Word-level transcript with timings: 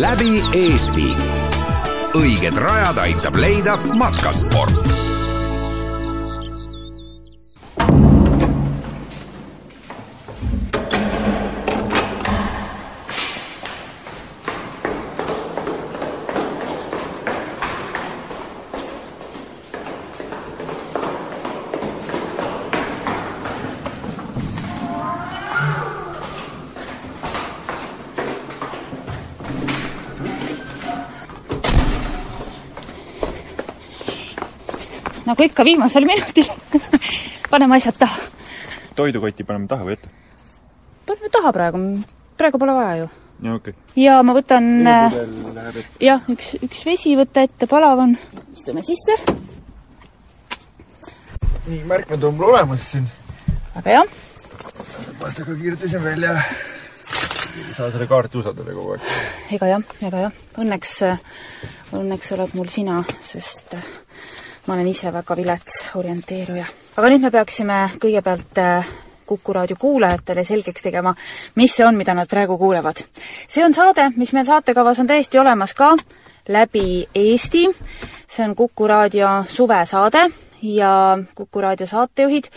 läbi 0.00 0.42
Eesti. 0.54 1.10
õiged 2.18 2.56
rajad 2.58 2.98
aitab 2.98 3.36
leida 3.38 3.76
matkasport 3.94 4.99
nagu 35.40 35.48
ikka 35.48 35.64
viimasel 35.64 36.04
minutil 36.04 36.44
paneme 37.50 37.78
asjad 37.80 37.96
taha. 37.96 38.16
toidukotti 38.92 39.44
paneme 39.48 39.68
taha 39.70 39.86
või 39.86 39.94
ette? 39.96 40.10
paneme 41.08 41.30
taha 41.32 41.52
praegu, 41.56 41.78
praegu 42.36 42.60
pole 42.60 42.74
vaja 42.76 42.98
ju. 42.98 43.06
jaa, 43.46 43.54
okei 43.56 43.72
okay.. 43.72 44.02
ja 44.04 44.18
ma 44.20 44.34
võtan 44.36 44.66
jah, 46.00 46.26
üks, 46.28 46.58
üks 46.60 46.82
vesi 46.84 47.14
võtta 47.16 47.46
ette, 47.48 47.68
palav 47.70 48.02
on. 48.04 48.12
istume 48.52 48.84
sisse. 48.84 49.16
nii, 51.70 51.80
märkmed 51.88 52.28
on 52.28 52.36
mul 52.36 52.50
olemas 52.50 52.84
siin. 52.90 53.08
väga 53.78 53.96
hea. 53.96 54.04
pastaka 55.22 55.56
kirjutasin 55.56 56.04
välja. 56.04 56.36
ei 56.36 57.72
saa 57.78 57.88
selle 57.88 58.10
kaarti 58.12 58.42
usaldada 58.44 58.76
kogu 58.76 58.98
aeg. 58.98 59.08
ega 59.56 59.72
jah, 59.72 59.96
ega 60.04 60.26
jah. 60.28 60.44
Õnneks, 60.60 60.94
õnneks 61.96 62.36
oled 62.36 62.60
mul 62.60 62.68
sina, 62.68 63.00
sest 63.24 63.78
ma 64.66 64.74
olen 64.74 64.88
ise 64.90 65.12
väga 65.12 65.36
vilets 65.36 65.78
orienteeruja. 65.96 66.66
aga 66.96 67.12
nüüd 67.12 67.24
me 67.24 67.30
peaksime 67.30 67.78
kõigepealt 68.00 68.60
äh, 68.60 68.90
Kuku 69.30 69.52
raadio 69.54 69.76
kuulajatele 69.78 70.42
selgeks 70.42 70.82
tegema, 70.82 71.12
mis 71.54 71.76
see 71.76 71.84
on, 71.86 71.94
mida 71.94 72.16
nad 72.18 72.26
praegu 72.28 72.56
kuulevad. 72.58 72.98
see 73.48 73.64
on 73.64 73.74
saade, 73.74 74.10
mis 74.16 74.32
meil 74.34 74.46
saatekavas 74.46 74.98
on 74.98 75.06
täiesti 75.06 75.38
olemas 75.38 75.74
ka, 75.74 75.94
läbi 76.48 77.06
Eesti, 77.14 77.66
see 78.26 78.44
on 78.44 78.56
Kuku 78.58 78.86
raadio 78.90 79.44
suvesaade 79.48 80.26
ja 80.62 81.18
Kuku 81.34 81.60
raadio 81.60 81.86
saatejuhid 81.86 82.50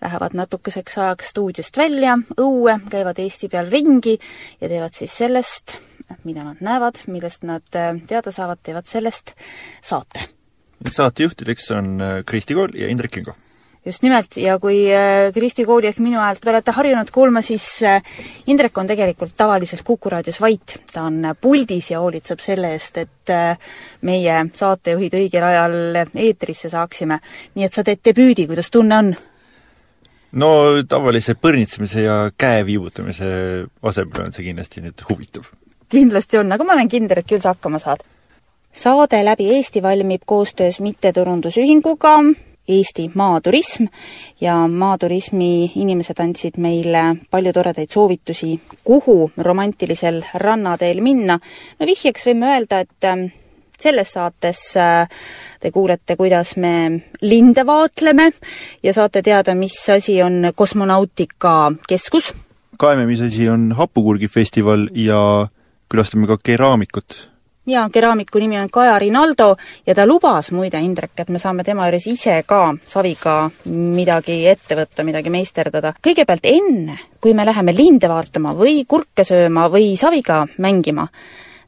lähevad 0.00 0.36
natukeseks 0.36 0.98
ajaks 0.98 1.32
stuudiost 1.32 1.76
välja, 1.76 2.18
õue, 2.40 2.78
käivad 2.90 3.18
Eesti 3.18 3.48
peal 3.48 3.70
ringi 3.72 4.18
ja 4.60 4.68
teevad 4.68 4.96
siis 4.96 5.16
sellest, 5.16 5.78
mida 6.24 6.44
nad 6.44 6.60
näevad, 6.60 7.00
millest 7.06 7.48
nad 7.48 7.64
äh, 7.76 7.96
teada 8.06 8.32
saavad, 8.32 8.60
teevad 8.62 8.88
sellest 8.88 9.34
saate 9.80 10.28
saatejuhtideks 10.88 11.70
on 11.70 12.00
äh, 12.00 12.24
Kristi 12.26 12.54
Kool 12.54 12.68
ja 12.74 12.88
Indrek 12.88 13.10
Kingo. 13.10 13.34
just 13.86 14.02
nimelt, 14.02 14.36
ja 14.36 14.58
kui 14.58 14.92
äh, 14.92 15.32
Kristi 15.34 15.64
Kooli 15.64 15.88
ehk 15.88 15.98
minu 16.04 16.20
häält 16.20 16.42
te 16.44 16.50
olete 16.50 16.72
harjunud 16.76 17.10
kuulma, 17.12 17.42
siis 17.42 17.64
äh, 17.82 18.02
Indrek 18.46 18.78
on 18.78 18.86
tegelikult 18.86 19.32
tavaliselt 19.36 19.82
Kuku 19.84 20.10
raadios 20.10 20.40
vait. 20.40 20.78
ta 20.92 21.02
on 21.02 21.34
puldis 21.40 21.90
ja 21.90 22.00
hoolitseb 22.00 22.40
selle 22.40 22.72
eest, 22.76 22.98
et 22.98 23.32
meie 24.02 24.44
saatejuhid 24.54 25.16
õigel 25.16 25.48
ajal 25.48 26.04
eetrisse 26.14 26.68
saaksime. 26.68 27.20
nii 27.54 27.64
et 27.64 27.72
sa 27.72 27.84
teed 27.84 28.04
debüüdi, 28.04 28.46
kuidas 28.46 28.70
tunne 28.70 28.96
on? 28.96 29.14
no 30.32 30.52
tavalise 30.88 31.34
põrnitsemise 31.34 32.04
ja 32.04 32.20
käe 32.38 32.64
viibutamise 32.66 33.32
asemel 33.82 34.26
on 34.26 34.32
see 34.32 34.44
kindlasti 34.44 34.84
nüüd 34.84 35.08
huvitav. 35.08 35.48
kindlasti 35.88 36.38
on, 36.38 36.52
aga 36.52 36.64
ma 36.64 36.76
olen 36.78 36.88
kindel, 36.88 37.20
et 37.20 37.28
küll 37.28 37.40
sa 37.40 37.56
hakkama 37.56 37.80
saad 37.80 38.04
saade 38.72 39.24
Läbi 39.24 39.50
Eesti 39.54 39.82
valmib 39.82 40.22
koostöös 40.26 40.80
mittetulundusühinguga 40.80 42.18
Eesti 42.68 43.10
Maaturism 43.14 43.84
ja 44.40 44.54
maaturismi 44.68 45.72
inimesed 45.74 46.20
andsid 46.22 46.58
meile 46.58 47.16
palju 47.30 47.52
toredaid 47.52 47.90
soovitusi, 47.90 48.60
kuhu 48.84 49.30
romantilisel 49.36 50.22
rannateel 50.34 51.00
minna. 51.00 51.38
no 51.80 51.86
vihjeks 51.86 52.26
võime 52.26 52.52
öelda, 52.54 52.80
et 52.84 53.08
ähm, 53.08 53.24
selles 53.80 54.12
saates 54.12 54.60
äh, 54.76 55.08
te 55.60 55.70
kuulete, 55.70 56.16
kuidas 56.16 56.54
me 56.56 57.02
linde 57.20 57.66
vaatleme 57.66 58.30
ja 58.82 58.92
saate 58.92 59.22
teada, 59.22 59.54
mis 59.54 59.74
asi 59.90 60.22
on 60.22 60.52
kosmonautikakeskus. 60.54 62.34
kaeme, 62.78 63.06
mis 63.06 63.20
asi 63.20 63.48
on 63.48 63.72
hapukurgifestival 63.72 64.88
ja 64.94 65.48
külastame 65.88 66.26
ka 66.26 66.38
keraamikut 66.38 67.29
jaa, 67.70 67.88
keraamiku 67.92 68.38
nimi 68.38 68.58
on 68.58 68.68
Kaja 68.72 68.98
Rinaldo 68.98 69.54
ja 69.86 69.94
ta 69.94 70.06
lubas 70.06 70.50
muide, 70.52 70.80
Indrek, 70.80 71.12
et 71.18 71.28
me 71.28 71.38
saame 71.38 71.64
tema 71.64 71.86
juures 71.88 72.06
ise 72.10 72.42
ka 72.46 72.74
saviga 72.86 73.36
midagi 73.70 74.40
ette 74.50 74.76
võtta, 74.78 75.04
midagi 75.06 75.30
meisterdada. 75.30 75.94
kõigepealt 76.02 76.46
enne, 76.50 76.98
kui 77.20 77.34
me 77.34 77.46
läheme 77.46 77.74
linde 77.76 78.08
vaatama 78.08 78.54
või 78.54 78.84
kurke 78.88 79.24
sööma 79.24 79.68
või 79.70 79.96
saviga 79.96 80.46
mängima, 80.58 81.08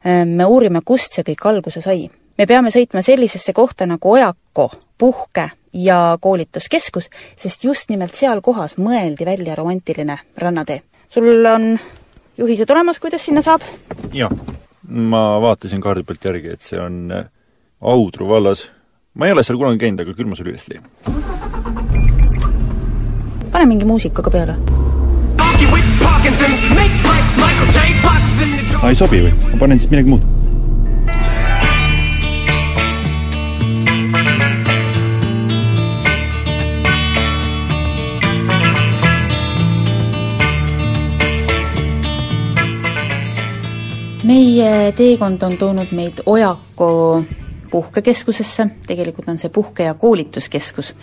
äh, 0.05 0.25
me 0.27 0.45
uurime, 0.45 0.83
kust 0.85 1.13
see 1.13 1.25
kõik 1.25 1.49
alguse 1.49 1.81
sai. 1.81 2.11
me 2.39 2.47
peame 2.47 2.71
sõitma 2.71 3.03
sellisesse 3.03 3.53
kohta 3.53 3.87
nagu 3.87 4.11
Ojako, 4.11 4.71
puhke- 4.99 5.51
ja 5.73 6.19
koolituskeskus, 6.21 7.11
sest 7.37 7.65
just 7.65 7.91
nimelt 7.91 8.15
seal 8.15 8.41
kohas 8.41 8.77
mõeldi 8.77 9.25
välja 9.25 9.55
romantiline 9.55 10.19
rannatee. 10.37 10.83
sul 11.09 11.47
on 11.47 11.79
juhised 12.39 12.71
olemas, 12.71 12.99
kuidas 12.99 13.25
sinna 13.25 13.43
saab? 13.43 13.61
jah 14.13 14.31
ma 14.93 15.23
vaatasin 15.41 15.81
kaardi 15.81 16.05
pealt 16.05 16.25
järgi, 16.25 16.53
et 16.57 16.67
see 16.67 16.81
on 16.81 17.11
äh, 17.13 17.25
Audru 17.81 18.29
vallas. 18.29 18.69
ma 19.15 19.27
ei 19.27 19.33
ole 19.33 19.45
seal 19.45 19.59
kunagi 19.59 19.81
käinud, 19.83 20.05
aga 20.05 20.15
küll 20.17 20.29
ma 20.29 20.37
selle 20.39 20.53
üles 20.53 20.69
leian. 20.71 20.85
pane 23.53 23.67
mingi 23.67 23.89
muusika 23.89 24.23
ka 24.23 24.31
peale. 24.31 24.57
ei 28.89 28.95
sobi 28.95 29.25
või? 29.27 29.35
ma 29.53 29.65
panen 29.65 29.79
siis 29.79 29.91
midagi 29.91 30.17
muud 30.17 30.42
meie 44.25 44.93
teekond 44.97 45.43
on 45.43 45.57
toonud 45.59 45.93
meid 45.97 46.23
Ojako 46.27 47.25
puhkekeskusesse, 47.71 48.67
tegelikult 48.87 49.29
on 49.29 49.39
see 49.39 49.51
puhke- 49.51 49.85
ja 49.85 49.95
koolituskeskus. 49.95 50.95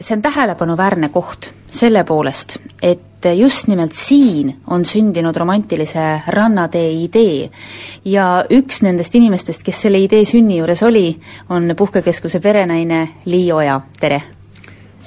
See 0.00 0.16
on 0.16 0.22
tähelepanuväärne 0.22 1.08
koht 1.08 1.50
selle 1.70 2.04
poolest, 2.04 2.58
et 2.82 3.24
just 3.34 3.68
nimelt 3.68 3.92
siin 3.92 4.56
on 4.66 4.84
sündinud 4.84 5.36
romantilise 5.36 6.20
rannatee 6.28 6.90
idee 6.92 7.50
ja 8.04 8.44
üks 8.50 8.82
nendest 8.82 9.14
inimestest, 9.14 9.62
kes 9.62 9.82
selle 9.82 9.98
idee 9.98 10.24
sünni 10.24 10.58
juures 10.58 10.82
oli, 10.82 11.16
on 11.48 11.72
puhkekeskuse 11.76 12.40
perenaine 12.40 13.08
Lii 13.24 13.52
Oja, 13.52 13.80
tere! 14.00 14.22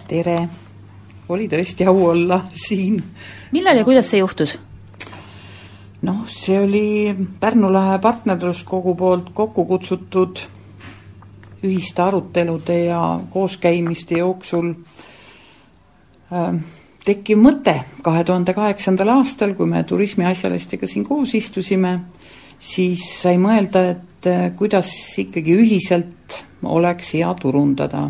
tere! 0.08 0.40
oli 1.30 1.46
tõesti 1.48 1.86
au 1.86 2.08
olla 2.10 2.42
siin. 2.54 3.04
millal 3.52 3.78
ja 3.78 3.86
kuidas 3.86 4.10
see 4.10 4.20
juhtus? 4.20 4.58
Noh, 6.02 6.24
see 6.28 6.60
oli 6.60 7.16
Pärnu 7.40 7.72
lahe 7.74 8.00
partnerluskogu 8.00 8.96
poolt 8.96 9.32
kokku 9.34 9.66
kutsutud 9.66 10.40
ühiste 11.64 12.02
arutelude 12.02 12.78
ja 12.86 13.20
kooskäimiste 13.30 14.20
jooksul 14.22 14.72
äh, 16.32 16.54
tekkiv 17.04 17.42
mõte 17.42 17.76
kahe 18.04 18.24
tuhande 18.24 18.56
kaheksandal 18.56 19.12
aastal, 19.18 19.56
kui 19.58 19.68
me 19.68 19.84
turismiasjalistega 19.84 20.88
siin 20.88 21.04
koos 21.08 21.36
istusime, 21.36 21.98
siis 22.60 23.04
sai 23.20 23.36
mõelda, 23.42 23.84
et 23.96 24.32
äh, 24.32 24.48
kuidas 24.56 24.94
ikkagi 25.20 25.58
ühiselt 25.60 26.40
oleks 26.64 27.14
hea 27.16 27.34
turundada. 27.40 28.10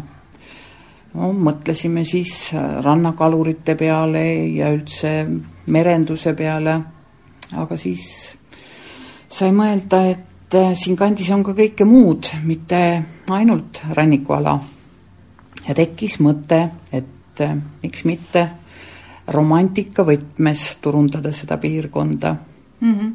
no 1.13 1.31
mõtlesime 1.33 2.05
siis 2.05 2.51
rannakalurite 2.85 3.73
peale 3.75 4.23
ja 4.53 4.69
üldse 4.69 5.25
merenduse 5.65 6.33
peale 6.37 6.77
aga 7.57 7.77
siis 7.77 8.35
sai 9.29 9.51
mõelda, 9.55 10.01
et 10.09 10.57
äh, 10.57 10.73
siinkandis 10.77 11.29
on 11.33 11.43
ka 11.45 11.53
kõike 11.57 11.85
muud, 11.87 12.31
mitte 12.45 12.81
ainult 13.29 13.81
rannikuala. 13.93 14.59
ja 15.67 15.75
tekkis 15.75 16.19
mõte, 16.19 16.69
et 16.91 17.41
äh, 17.41 17.57
miks 17.83 18.05
mitte 18.05 18.49
romantika 19.27 20.03
võtmes 20.03 20.77
turundada 20.81 21.31
seda 21.31 21.57
piirkonda 21.57 22.35
mm. 22.79 22.95
-hmm. 22.95 23.13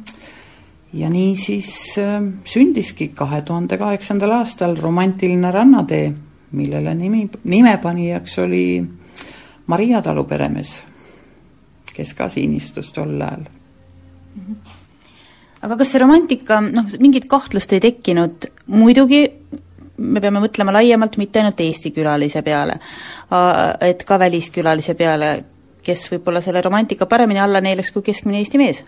ja 0.93 1.09
nii 1.09 1.35
siis 1.35 1.97
äh, 1.99 2.21
sündiski 2.45 3.07
kahe 3.07 3.41
tuhande 3.41 3.77
kaheksandal 3.77 4.31
aastal 4.31 4.77
romantiline 4.77 5.51
rannatee, 5.51 6.13
millele 6.51 6.95
nimi, 6.95 7.29
nimepanijaks 7.43 8.39
oli 8.39 8.83
Maria 9.67 10.01
Talu 10.01 10.23
peremees, 10.23 10.83
kes 11.93 12.13
ka 12.13 12.29
siin 12.29 12.53
istus 12.55 12.93
tol 12.93 13.21
ajal 13.21 13.45
aga 15.65 15.77
kas 15.79 15.91
see 15.93 16.01
romantika, 16.01 16.59
noh, 16.61 16.89
mingit 17.01 17.27
kahtlust 17.31 17.73
ei 17.73 17.83
tekkinud, 17.83 18.49
muidugi 18.73 19.23
me 19.97 20.21
peame 20.21 20.41
mõtlema 20.43 20.73
laiemalt 20.75 21.17
mitte 21.21 21.39
ainult 21.39 21.61
Eesti 21.63 21.91
külalise 21.95 22.41
peale, 22.45 22.77
et 23.81 24.03
ka 24.07 24.19
väliskülalise 24.19 24.95
peale, 24.99 25.31
kes 25.85 26.07
võib-olla 26.11 26.41
selle 26.43 26.61
romantika 26.65 27.07
paremini 27.07 27.39
alla 27.39 27.61
neelaks 27.63 27.91
kui 27.95 28.05
keskmine 28.05 28.41
Eesti 28.43 28.61
mees. 28.61 28.85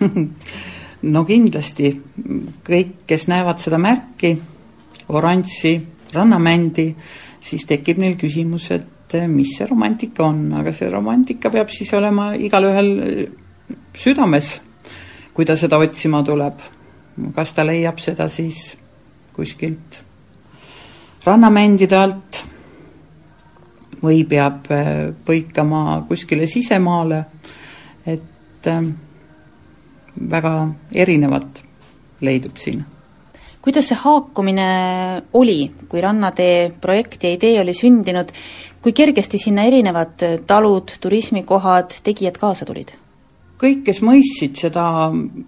No 1.00 1.22
kindlasti, 1.24 1.94
kõik, 2.60 2.90
kes 3.08 3.22
näevad 3.30 3.56
seda 3.62 3.78
märki, 3.80 4.34
oranži, 5.16 5.78
rannamändi, 6.12 6.90
siis 7.40 7.64
tekib 7.64 8.02
neil 8.02 8.18
küsimus, 8.20 8.66
et 8.74 9.16
mis 9.32 9.54
see 9.56 9.64
romantika 9.70 10.26
on, 10.26 10.42
aga 10.60 10.74
see 10.76 10.90
romantika 10.92 11.48
peab 11.54 11.72
siis 11.72 11.94
olema 11.96 12.34
igalühel 12.36 12.90
südames, 13.96 14.60
kui 15.34 15.44
ta 15.44 15.56
seda 15.56 15.78
otsima 15.78 16.22
tuleb. 16.22 16.60
kas 17.34 17.52
ta 17.52 17.66
leiab 17.66 17.98
seda 17.98 18.28
siis 18.28 18.76
kuskilt 19.36 20.00
rannamändide 21.24 21.96
alt 21.96 22.40
või 24.00 24.22
peab 24.28 24.70
äh, 24.72 25.10
põikama 25.26 26.00
kuskile 26.08 26.46
sisemaale, 26.48 27.24
et 28.08 28.70
äh, 28.70 28.86
väga 30.30 30.54
erinevat 30.92 31.62
leidub 32.20 32.56
siin. 32.56 32.84
kuidas 33.60 33.90
see 33.90 33.98
haakumine 34.00 34.66
oli, 35.36 35.70
kui 35.88 36.00
Rannatee 36.00 36.72
projekt 36.80 37.24
ja 37.24 37.32
idee 37.34 37.60
oli 37.60 37.74
sündinud, 37.76 38.32
kui 38.80 38.92
kergesti 38.96 39.38
sinna 39.38 39.66
erinevad 39.68 40.24
talud, 40.46 40.96
turismikohad, 41.00 42.00
tegijad 42.02 42.40
kaasa 42.40 42.64
tulid? 42.64 42.96
Kõik, 43.60 43.84
kes 43.88 44.00
mõistsid 44.04 44.58
seda 44.58 44.84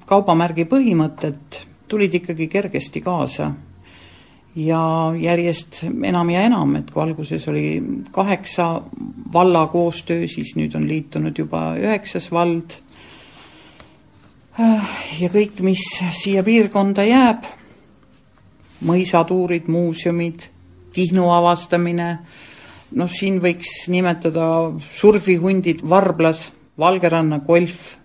kaubamärgi 0.08 0.66
põhimõtet, 0.68 1.62
tulid 1.88 2.20
ikkagi 2.20 2.48
kergesti 2.52 3.04
kaasa. 3.04 3.52
ja 4.56 4.78
järjest 5.16 5.78
enam 6.04 6.28
ja 6.30 6.42
enam, 6.44 6.74
et 6.76 6.90
kui 6.92 7.00
alguses 7.02 7.46
oli 7.48 7.82
kaheksa 8.12 8.82
valla 9.32 9.66
koostöö, 9.66 10.26
siis 10.28 10.52
nüüd 10.56 10.74
on 10.76 10.84
liitunud 10.88 11.38
juba 11.38 11.72
üheksas 11.80 12.28
vald. 12.32 12.76
ja 15.20 15.28
kõik, 15.32 15.60
mis 15.60 15.80
siia 16.10 16.42
piirkonda 16.42 17.04
jääb, 17.04 17.48
mõisatuurid, 18.84 19.68
muuseumid, 19.68 20.48
Kihnu 20.92 21.30
avastamine, 21.32 22.18
noh, 22.92 23.08
siin 23.08 23.40
võiks 23.40 23.88
nimetada 23.88 24.72
surfihundid, 24.92 25.80
Varblas, 25.88 26.50
Valgeranna 26.78 27.38
golf 27.40 28.01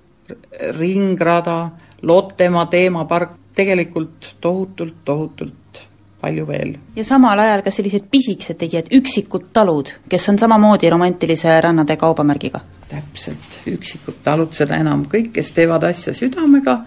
ringrada, 0.80 1.70
Lottemaa 2.02 2.66
teemapark, 2.70 3.32
tegelikult 3.58 4.36
tohutult, 4.42 4.94
tohutult 5.06 5.82
palju 6.22 6.48
veel. 6.48 6.76
ja 6.96 7.04
samal 7.04 7.40
ajal 7.40 7.62
ka 7.66 7.72
sellised 7.72 8.06
pisikesed 8.12 8.58
tegijad, 8.62 8.90
üksikud 8.94 9.50
talud, 9.54 9.90
kes 10.10 10.30
on 10.30 10.40
samamoodi 10.40 10.90
romantilise 10.90 11.62
rannatee 11.62 11.98
kaubamärgiga? 11.98 12.62
täpselt, 12.90 13.60
üksikud 13.68 14.22
talud, 14.24 14.54
seda 14.56 14.78
enam 14.80 15.06
kõik, 15.12 15.32
kes 15.36 15.52
teevad 15.52 15.84
asja 15.90 16.14
südamega, 16.16 16.80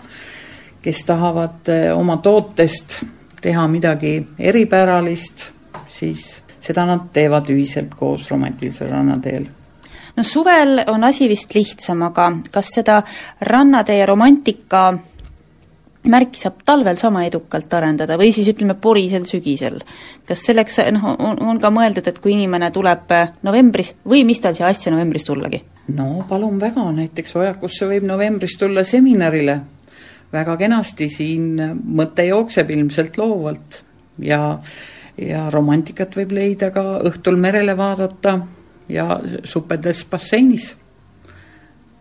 kes 0.83 1.03
tahavad 1.05 1.69
eh, 1.69 1.91
oma 1.93 2.17
tootest 2.25 3.03
teha 3.41 3.67
midagi 3.69 4.15
eripäralist, 4.39 5.51
siis 5.89 6.41
seda 6.61 6.87
nad 6.89 7.11
teevad 7.13 7.51
ühiselt 7.53 7.95
koos 7.99 8.31
romantilisel 8.31 8.91
rannateel 8.93 9.49
no 10.21 10.25
suvel 10.25 10.83
on 10.93 11.05
asi 11.09 11.29
vist 11.31 11.55
lihtsam, 11.57 12.03
aga 12.11 12.29
kas 12.53 12.75
seda 12.77 13.01
rannatee 13.49 14.03
romantika 14.07 14.91
märki 16.11 16.41
saab 16.41 16.61
talvel 16.65 16.97
sama 17.01 17.23
edukalt 17.29 17.73
arendada 17.77 18.17
või 18.21 18.31
siis 18.33 18.49
ütleme, 18.53 18.77
porisel 18.81 19.25
sügisel. 19.29 19.81
kas 20.29 20.45
selleks 20.49 20.79
noh, 20.97 21.11
on, 21.17 21.41
on 21.41 21.61
ka 21.61 21.73
mõeldud, 21.73 22.07
et 22.09 22.21
kui 22.21 22.35
inimene 22.37 22.71
tuleb 22.73 23.13
novembris 23.45 23.95
või 24.09 24.25
mis 24.29 24.41
tal 24.41 24.57
siia 24.57 24.69
asja 24.69 24.93
novembris 24.93 25.25
tullagi? 25.29 25.63
no 25.97 26.25
palun 26.29 26.61
väga, 26.61 26.87
näiteks 27.01 27.37
Ojakusse 27.41 27.89
võib 27.89 28.09
novembris 28.09 28.57
tulla 28.61 28.85
seminarile, 28.85 29.61
väga 30.33 30.57
kenasti, 30.61 31.09
siin 31.13 31.53
mõte 31.97 32.29
jookseb 32.29 32.77
ilmselt 32.77 33.21
loovalt 33.21 33.83
ja 34.21 34.59
ja 35.21 35.51
romantikat 35.53 36.15
võib 36.17 36.31
leida 36.33 36.71
ka 36.73 36.83
õhtul 37.05 37.37
merele 37.37 37.75
vaadata 37.77 38.39
ja 38.91 39.21
supedes 39.45 40.05
basseinis 40.11 40.75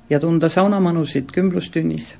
ja 0.10 0.20
tunda 0.20 0.50
saunamõnusid 0.50 1.30
kümblustünnis. 1.34 2.16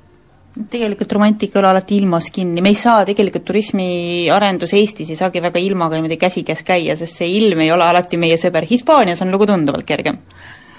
Tegelikult 0.70 1.12
romantika 1.14 1.58
ei 1.58 1.60
ole 1.62 1.68
alati 1.70 1.96
ilmas 2.00 2.26
kinni, 2.34 2.62
me 2.62 2.72
ei 2.72 2.78
saa 2.78 3.04
tegelikult 3.06 3.44
turismiarendus 3.46 4.72
Eestis 4.74 5.12
ei 5.12 5.18
saagi 5.18 5.42
väga 5.42 5.62
ilmaga 5.62 5.94
niimoodi 5.94 6.18
käsikäes 6.18 6.64
käia, 6.66 6.96
sest 6.98 7.20
see 7.20 7.28
ilm 7.38 7.62
ei 7.62 7.70
ole 7.70 7.86
alati 7.86 8.18
meie 8.18 8.38
sõber, 8.38 8.66
Hispaanias 8.66 9.22
on 9.22 9.30
lugu 9.30 9.46
tunduvalt 9.46 9.86
kergem. 9.86 10.18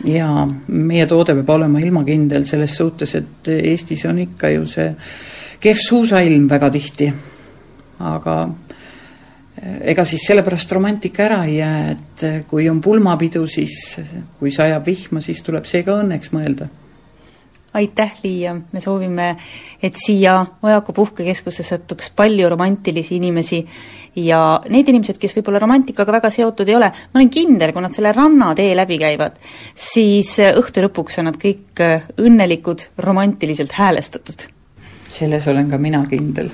jaa, 0.04 0.44
meie 0.68 1.06
toode 1.08 1.36
peab 1.40 1.50
olema 1.56 1.80
ilmakindel 1.80 2.46
selles 2.50 2.76
suhtes, 2.78 3.16
et 3.16 3.48
Eestis 3.56 4.04
on 4.10 4.20
ikka 4.20 4.50
ju 4.52 4.66
see 4.68 4.90
kehv 5.62 5.80
suusailm 5.88 6.50
väga 6.50 6.70
tihti, 6.74 7.08
aga 8.00 8.36
ega 9.62 10.06
siis 10.08 10.24
sellepärast 10.26 10.72
romantika 10.74 11.26
ära 11.28 11.42
ei 11.46 11.60
jää, 11.60 11.96
et 11.96 12.28
kui 12.50 12.68
on 12.70 12.82
pulmapidu, 12.82 13.46
siis 13.50 14.00
kui 14.40 14.54
sajab 14.54 14.86
vihma, 14.86 15.22
siis 15.22 15.42
tuleb 15.46 15.68
see 15.70 15.84
ka 15.86 16.00
õnneks 16.02 16.32
mõelda. 16.34 16.70
aitäh, 17.74 18.18
Liia, 18.24 18.52
me 18.74 18.82
soovime, 18.84 19.38
et 19.82 19.96
siia 19.96 20.34
Ojaku 20.62 20.92
puhkekeskusse 20.94 21.64
satuks 21.64 22.10
palju 22.16 22.50
romantilisi 22.50 23.16
inimesi 23.16 23.62
ja 24.16 24.62
need 24.70 24.90
inimesed, 24.92 25.18
kes 25.22 25.38
võib-olla 25.38 25.62
romantikaga 25.64 26.18
väga 26.18 26.30
seotud 26.30 26.68
ei 26.68 26.76
ole, 26.76 26.90
ma 26.92 27.22
olen 27.22 27.30
kindel, 27.32 27.72
kui 27.72 27.86
nad 27.86 27.96
selle 27.96 28.12
rannatee 28.18 28.74
läbi 28.76 28.98
käivad, 29.00 29.38
siis 29.76 30.34
õhtu 30.50 30.84
lõpuks 30.88 31.22
on 31.22 31.30
nad 31.30 31.40
kõik 31.40 31.86
õnnelikud, 32.18 32.90
romantiliselt 32.98 33.78
häälestatud. 33.78 34.50
selles 35.12 35.48
olen 35.48 35.70
ka 35.70 35.78
mina 35.78 36.04
kindel 36.10 36.52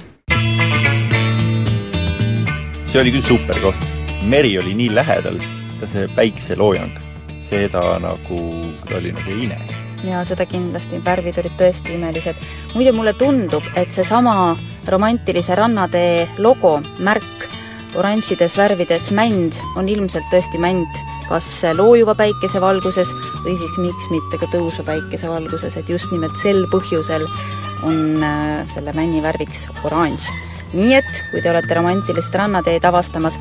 see 2.87 3.01
oli 3.01 3.11
küll 3.11 3.25
super 3.27 3.59
koht. 3.61 3.81
meri 4.27 4.57
oli 4.59 4.73
nii 4.77 4.93
lähedal 4.95 5.37
ja 5.81 5.87
see 5.87 6.07
päikseloojang, 6.15 6.95
seda 7.49 7.81
nagu 8.03 8.39
Tallinnas 8.89 9.27
ei 9.27 9.49
näe. 9.51 9.75
jaa, 10.07 10.23
seda 10.25 10.45
kindlasti, 10.49 11.01
värvid 11.05 11.37
olid 11.41 11.57
tõesti 11.59 11.95
imelised. 11.97 12.39
muide, 12.75 12.91
mulle 12.91 13.13
tundub, 13.13 13.63
et 13.75 13.91
seesama 13.91 14.55
romantilise 14.87 15.55
rannatee 15.55 16.27
logo, 16.37 16.77
märk, 16.99 17.49
oranžides 17.95 18.57
värvides 18.57 19.11
mänd 19.11 19.57
on 19.75 19.89
ilmselt 19.89 20.27
tõesti 20.31 20.59
mänd 20.61 21.03
kas 21.29 21.47
loojuva 21.77 22.15
päikese 22.17 22.61
valguses 22.63 23.13
või 23.45 23.55
siis 23.59 23.77
miks 23.83 24.11
mitte 24.13 24.41
ka 24.41 24.49
tõusva 24.53 24.85
päikese 24.93 25.29
valguses, 25.31 25.77
et 25.77 25.89
just 25.89 26.11
nimelt 26.11 26.35
sel 26.41 26.65
põhjusel 26.73 27.27
on 27.87 28.23
äh, 28.23 28.67
selle 28.73 28.95
männi 28.97 29.23
värviks 29.23 29.67
oranž 29.83 30.27
nii 30.75 30.97
et 30.97 31.23
kui 31.31 31.41
te 31.41 31.51
olete 31.51 31.77
romantilist 31.77 32.35
rannateed 32.35 32.85
avastamas, 32.87 33.37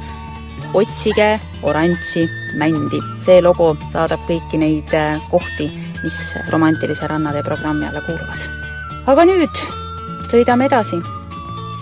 otsige 0.77 1.37
oranži 1.67 2.27
mändi. 2.59 3.01
see 3.23 3.41
logo 3.43 3.75
saadab 3.93 4.23
kõiki 4.29 4.61
neid 4.61 4.93
äh, 4.95 5.19
kohti, 5.31 5.69
mis 6.03 6.19
romantilise 6.53 7.07
rannatee 7.07 7.43
programmi 7.43 7.87
alla 7.89 8.03
kuuluvad. 8.07 8.49
aga 9.07 9.25
nüüd 9.25 9.63
sõidame 10.31 10.67
edasi. 10.71 11.01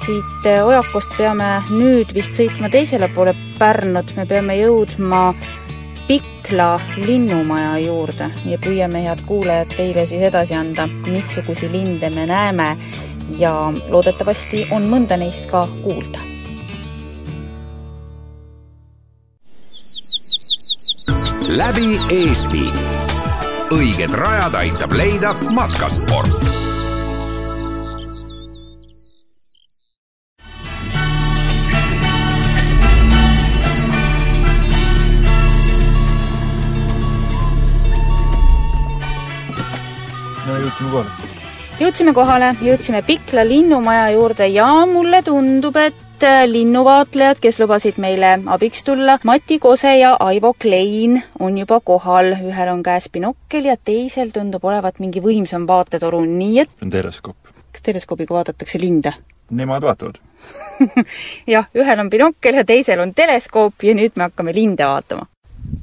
siit 0.04 0.46
äh, 0.46 0.64
Ojakust 0.66 1.16
peame 1.18 1.61
nüüd 1.70 2.14
vist 2.14 2.37
sõitma 2.38 2.70
teisele 2.70 3.08
poole 3.14 3.34
Pärnut, 3.58 4.16
me 4.16 4.26
peame 4.26 4.56
jõudma 4.58 5.34
Pikla 6.44 6.80
linnumaja 7.06 7.78
juurde 7.78 8.26
ja 8.44 8.58
püüame, 8.60 9.00
head 9.06 9.22
kuulajad, 9.24 9.70
teile 9.78 10.02
siis 10.04 10.26
edasi 10.28 10.52
anda, 10.54 10.84
missuguseid 11.08 11.72
linde 11.72 12.10
me 12.12 12.26
näeme 12.28 12.66
ja 13.38 13.52
loodetavasti 13.88 14.66
on 14.76 14.84
mõnda 14.92 15.16
neist 15.16 15.48
ka 15.48 15.64
kuulda. 15.80 16.20
läbi 21.48 21.96
Eesti. 22.12 22.66
õiged 23.72 24.12
rajad 24.12 24.60
aitab 24.60 24.92
leida 24.92 25.32
matkasport 25.48 26.53
jõudsime 40.75 40.90
kohale 40.90 41.35
jõudsime 41.81 42.12
kohale, 42.14 42.52
jõudsime 42.62 43.02
Pikla 43.02 43.43
linnumaja 43.47 44.11
juurde 44.14 44.47
ja 44.47 44.66
mulle 44.87 45.23
tundub, 45.26 45.76
et 45.76 46.23
äh, 46.23 46.45
linnuvaatlejad, 46.47 47.40
kes 47.43 47.59
lubasid 47.59 47.99
meile 48.02 48.37
abiks 48.47 48.85
tulla. 48.87 49.19
Mati 49.25 49.59
Kose 49.59 49.97
ja 49.99 50.14
Aivo 50.21 50.54
Klein 50.54 51.21
on 51.38 51.59
juba 51.59 51.81
kohal, 51.81 52.33
ühel 52.47 52.71
on 52.71 52.83
käes 52.87 53.09
binokkel 53.11 53.71
ja 53.71 53.76
teisel 53.76 54.31
tundub 54.35 54.64
olevat 54.64 55.02
mingi 55.02 55.23
võimsam 55.23 55.66
vaatetoru, 55.71 56.25
nii 56.31 56.62
et 56.62 56.71
see 56.71 56.87
on 56.87 56.95
teleskoop. 56.95 57.54
kas 57.75 57.87
teleskoobiga 57.90 58.38
vaadatakse 58.38 58.78
linde? 58.81 59.14
Nemad 59.50 59.83
vaatavad. 59.83 60.23
jah, 61.54 61.71
ühel 61.75 62.07
on 62.07 62.11
binokkel 62.11 62.62
ja 62.62 62.64
teisel 62.64 63.02
on 63.02 63.14
teleskoop 63.14 63.83
ja 63.83 63.95
nüüd 63.99 64.14
me 64.16 64.28
hakkame 64.28 64.54
linde 64.54 64.87
vaatama. 64.87 65.26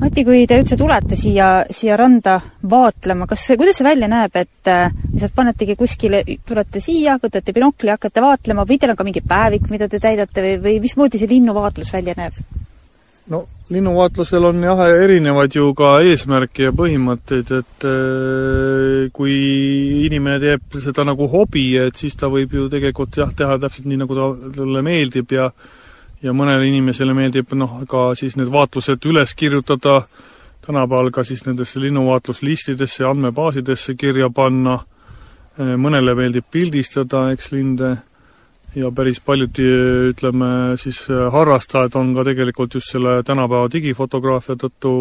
Mati, 0.02 0.24
kui 0.26 0.48
te 0.50 0.58
üldse 0.58 0.74
tulete 0.80 1.14
siia, 1.14 1.48
siia 1.70 1.94
randa 2.00 2.40
vaatlema, 2.66 3.28
kas 3.30 3.44
kuidas 3.54 3.78
see 3.78 3.86
välja 3.86 4.08
näeb, 4.10 4.34
et 4.34 4.70
äh, 4.72 4.90
lihtsalt 5.12 5.36
panetegi 5.38 5.76
kuskile, 5.78 6.24
tulete 6.48 6.82
siia, 6.82 7.20
võtate 7.22 7.54
binokli, 7.54 7.92
hakkate 7.94 8.24
vaatlema 8.24 8.66
või 8.66 8.80
teil 8.82 8.96
on 8.96 8.98
ka 8.98 9.06
mingi 9.06 9.22
päevik, 9.22 9.68
mida 9.70 9.86
te 9.92 10.00
täidate 10.02 10.42
või, 10.42 10.56
või 10.64 10.74
mismoodi 10.88 11.22
see 11.22 11.30
linnuvaatlus 11.30 11.94
välja 11.94 12.18
näeb? 12.18 12.40
no 13.32 13.44
linnuvaatlusel 13.70 14.48
on 14.50 14.64
jah, 14.66 14.82
erinevaid 15.04 15.54
ju 15.56 15.68
ka 15.78 15.92
eesmärke 16.10 16.66
ja 16.66 16.74
põhimõtteid, 16.76 17.52
et 17.62 17.86
äh, 17.88 19.12
kui 19.14 19.36
inimene 20.08 20.42
teeb 20.42 20.80
seda 20.82 21.06
nagu 21.08 21.30
hobi, 21.30 21.68
et 21.78 22.02
siis 22.02 22.18
ta 22.18 22.32
võib 22.34 22.58
ju 22.58 22.66
tegelikult 22.74 23.22
jah, 23.22 23.30
teha 23.38 23.60
täpselt 23.62 23.86
nii, 23.86 24.02
nagu 24.02 24.18
ta, 24.18 24.32
talle 24.58 24.84
meeldib 24.90 25.38
ja 25.38 25.52
ja 26.22 26.34
mõnele 26.34 26.68
inimesele 26.70 27.16
meeldib 27.18 27.54
noh, 27.58 27.82
ka 27.90 28.12
siis 28.18 28.38
need 28.38 28.52
vaatlused 28.54 29.06
üles 29.10 29.34
kirjutada, 29.38 30.02
tänapäeval 30.66 31.12
ka 31.14 31.26
siis 31.26 31.44
nendesse 31.48 31.82
linnuvaatluslistidesse, 31.82 33.06
andmebaasidesse 33.08 33.96
kirja 33.98 34.30
panna, 34.30 34.80
mõnele 35.58 36.16
meeldib 36.18 36.46
pildistada, 36.52 37.30
eks, 37.34 37.52
linde, 37.52 37.96
ja 38.76 38.92
päris 38.96 39.20
paljud, 39.20 39.58
ütleme 40.14 40.78
siis, 40.80 41.02
harrastajad 41.10 41.98
on 42.00 42.14
ka 42.16 42.26
tegelikult 42.30 42.78
just 42.78 42.94
selle 42.94 43.20
tänapäeva 43.28 43.72
digifotograafia 43.74 44.56
tõttu 44.62 44.92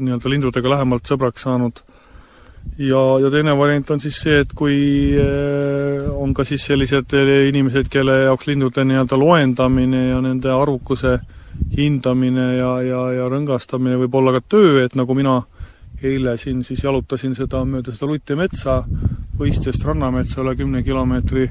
nii-öelda 0.00 0.32
lindudega 0.32 0.76
lähemalt 0.76 1.06
sõbraks 1.06 1.46
saanud 1.46 1.84
ja, 2.78 3.02
ja 3.20 3.30
teine 3.30 3.54
variant 3.58 3.90
on 3.90 4.00
siis 4.00 4.18
see, 4.24 4.40
et 4.44 4.52
kui 4.56 4.76
eh, 5.18 6.08
on 6.12 6.34
ka 6.34 6.44
siis 6.48 6.64
sellised 6.70 7.14
eh, 7.18 7.32
inimesed, 7.50 7.90
kelle 7.92 8.22
jaoks 8.26 8.48
lindude 8.50 8.84
nii-öelda 8.86 9.18
loendamine 9.18 10.08
ja 10.08 10.20
nende 10.24 10.52
arvukuse 10.54 11.18
hindamine 11.76 12.46
ja, 12.56 12.72
ja, 12.82 13.02
ja 13.18 13.28
rõngastamine 13.30 13.98
võib 14.04 14.14
olla 14.20 14.36
ka 14.38 14.44
töö, 14.54 14.82
et 14.84 14.96
nagu 14.98 15.14
mina 15.14 15.40
eile 16.02 16.36
siin 16.38 16.62
siis 16.66 16.82
jalutasin 16.82 17.36
seda 17.38 17.62
mööda 17.68 17.94
seda 17.94 18.10
Lutti 18.10 18.38
metsa, 18.38 18.82
Võistest 19.38 19.84
rannametsa 19.86 20.42
üle 20.42 20.52
kümne 20.58 20.82
kilomeetri 20.84 21.46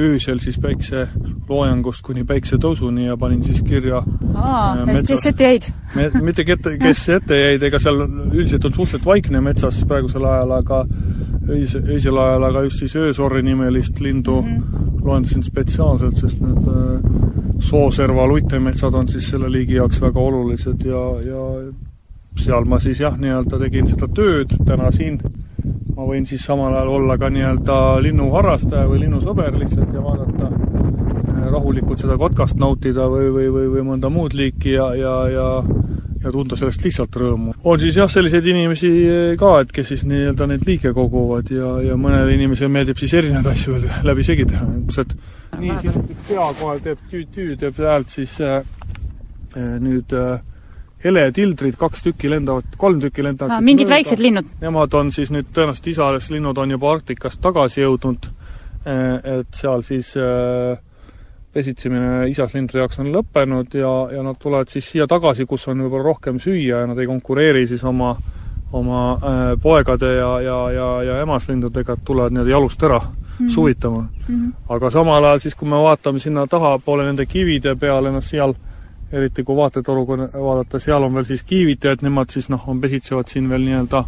öösel 0.00 0.40
siis 0.42 0.58
päikseloojangust 0.62 2.02
kuni 2.06 2.24
päiksetõusuni 2.28 3.06
ja 3.06 3.16
panin 3.20 3.42
siis 3.44 3.62
kirja 3.66 4.02
aa, 4.34 4.84
et 4.86 5.06
kes 5.06 5.26
ette 5.30 5.48
jäid? 5.48 5.68
me, 5.94 6.10
mitte 6.30 6.44
kette, 6.48 6.76
kes 6.80 7.08
ette 7.18 7.40
jäid, 7.40 7.64
ega 7.68 7.80
seal 7.82 8.04
üldiselt 8.06 8.64
on 8.64 8.76
suhteliselt 8.76 9.06
vaikne 9.06 9.42
metsas 9.44 9.82
praegusel 9.88 10.26
ajal, 10.30 10.56
aga 10.60 10.84
öis, 11.50 11.74
öisel 11.80 12.18
ajal, 12.18 12.48
aga 12.50 12.64
just 12.68 12.84
siis 12.84 12.96
öösorri 12.96 13.42
nimelist 13.46 14.00
lindu 14.00 14.40
mm 14.42 14.56
-hmm. 14.56 15.04
loendasin 15.04 15.42
spetsiaalselt, 15.42 16.16
sest 16.16 16.40
need 16.40 16.66
äh, 16.68 17.20
sooserva 17.60 18.26
lutemetsad 18.26 18.94
on 18.94 19.08
siis 19.08 19.30
selle 19.30 19.52
liigi 19.52 19.74
jaoks 19.74 20.00
väga 20.00 20.20
olulised 20.20 20.84
ja, 20.84 21.04
ja 21.24 21.44
seal 22.38 22.64
ma 22.64 22.78
siis 22.80 23.00
jah, 23.00 23.16
nii-öelda 23.18 23.58
tegin 23.58 23.88
seda 23.88 24.08
tööd 24.14 24.54
täna 24.66 24.90
siin 24.94 25.20
ma 26.00 26.06
võin 26.08 26.24
siis 26.24 26.40
samal 26.48 26.72
ajal 26.72 26.94
olla 26.96 27.18
ka 27.20 27.28
nii-öelda 27.28 27.76
linnuharrastaja 28.06 28.88
või 28.88 29.02
linnusõber 29.02 29.58
lihtsalt 29.60 29.92
ja 29.92 30.00
vaadata 30.00 30.48
eh, 30.48 31.46
rahulikult 31.52 32.00
seda 32.00 32.16
kotkast 32.20 32.56
nautida 32.60 33.04
või, 33.12 33.28
või, 33.34 33.50
või, 33.52 33.66
või 33.74 33.84
mõnda 33.92 34.08
muud 34.12 34.36
liiki 34.38 34.78
ja, 34.78 34.90
ja, 34.96 35.14
ja 35.34 35.48
ja 36.20 36.28
tunda 36.32 36.56
sellest 36.56 36.82
lihtsalt 36.84 37.14
rõõmu. 37.16 37.54
on 37.64 37.80
siis 37.80 37.96
jah, 37.96 38.08
selliseid 38.12 38.44
inimesi 38.52 38.90
ka, 39.40 39.54
et 39.64 39.70
kes 39.72 39.88
siis 39.88 40.02
nii-öelda 40.08 40.50
neid 40.50 40.66
liike 40.68 40.92
koguvad 40.96 41.48
ja, 41.54 41.70
ja 41.84 41.96
mõnele 41.96 42.34
inimesele 42.36 42.68
meeldib 42.72 43.00
siis 43.00 43.14
erinevaid 43.16 43.48
asju 43.54 43.78
läbi 44.04 44.26
segi 44.28 44.44
teha, 44.50 44.68
et 45.00 45.14
nii, 45.62 45.78
siin 45.80 46.20
pea 46.28 46.50
kohe 46.60 46.76
teeb 46.84 47.08
tüü-tüü, 47.12 47.56
teeb 47.60 47.80
häält 47.80 48.12
siis 48.12 48.36
äh, 48.44 48.60
nüüd 49.56 50.12
äh, 50.12 50.44
heletildrid, 51.04 51.78
kaks 51.80 52.02
tükki 52.02 52.30
lendavad, 52.30 52.76
kolm 52.76 53.00
tükki 53.00 53.24
lendavad 53.24 53.56
ah, 53.56 53.64
mingid 53.64 53.88
mööda. 53.88 53.96
väiksed 53.96 54.20
linnud? 54.20 54.52
Nemad 54.60 54.94
on 54.94 55.12
siis 55.14 55.32
nüüd 55.32 55.48
tõenäoliselt 55.54 55.90
isalislinnud 55.94 56.58
on 56.58 56.76
juba 56.76 56.92
Arktikast 56.92 57.40
tagasi 57.40 57.80
jõudnud, 57.80 58.30
eh, 58.84 59.34
et 59.38 59.60
seal 59.62 59.82
siis 59.86 60.14
pesitsemine 61.52 62.28
isaslindude 62.30 62.78
jaoks 62.78 63.00
on 63.02 63.10
lõppenud 63.14 63.74
ja, 63.74 63.90
ja 64.14 64.22
nad 64.22 64.38
tulevad 64.38 64.70
siis 64.70 64.86
siia 64.92 65.06
tagasi, 65.10 65.46
kus 65.50 65.66
on 65.70 65.82
võib-olla 65.82 66.12
rohkem 66.12 66.38
süüa 66.42 66.84
ja 66.84 66.86
nad 66.86 66.98
ei 66.98 67.08
konkureeri 67.10 67.66
siis 67.66 67.82
oma, 67.86 68.12
oma 68.76 69.00
äh, 69.16 69.40
poegade 69.62 70.12
ja, 70.14 70.30
ja, 70.44 70.58
ja, 70.74 70.88
ja 71.08 71.18
emaslindudega, 71.24 71.98
et 71.98 72.04
tulevad 72.06 72.36
nii-öelda 72.36 72.54
jalust 72.54 72.82
ära 72.86 73.00
mm 73.00 73.10
-hmm. 73.10 73.54
suvitama 73.54 74.00
mm. 74.00 74.08
-hmm. 74.28 74.52
aga 74.68 74.90
samal 74.90 75.24
ajal 75.24 75.38
siis, 75.38 75.54
kui 75.54 75.68
me 75.68 75.82
vaatame 75.82 76.18
sinna 76.18 76.46
tahapoole 76.46 77.04
nende 77.04 77.26
kivide 77.26 77.74
peale, 77.76 78.12
noh 78.12 78.24
seal 78.24 78.54
eriti 79.12 79.44
kui 79.44 79.56
vaatetoruga 79.58 80.28
vaadata, 80.34 80.80
seal 80.82 81.02
on 81.02 81.14
veel 81.18 81.26
siis 81.28 81.42
kiivitajad, 81.46 82.04
nemad 82.06 82.30
siis 82.30 82.48
noh, 82.52 82.62
on, 82.70 82.80
pesitsevad 82.80 83.30
siin 83.30 83.48
veel 83.50 83.64
nii-öelda, 83.66 84.04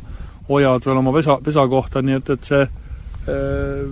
hoiavad 0.49 0.87
veel 0.87 1.03
oma 1.03 1.15
pesa, 1.17 1.39
pesakohta, 1.45 2.03
nii 2.07 2.19
et, 2.21 2.33
et 2.37 2.51
see 2.51 2.63
äh, 2.63 3.85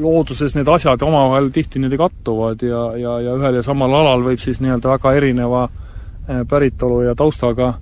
looduses 0.00 0.56
need 0.56 0.68
asjad 0.72 1.02
omavahel 1.04 1.50
tihti 1.54 1.80
niimoodi 1.80 2.00
kattuvad 2.00 2.64
ja, 2.64 2.84
ja, 3.00 3.16
ja 3.28 3.38
ühel 3.40 3.60
ja 3.60 3.64
samal 3.66 3.92
alal 4.00 4.24
võib 4.24 4.40
siis 4.42 4.60
nii-öelda 4.64 4.94
väga 4.96 5.16
erineva 5.20 5.64
äh, 5.68 6.44
päritolu 6.48 7.02
ja 7.08 7.16
taustaga 7.18 7.74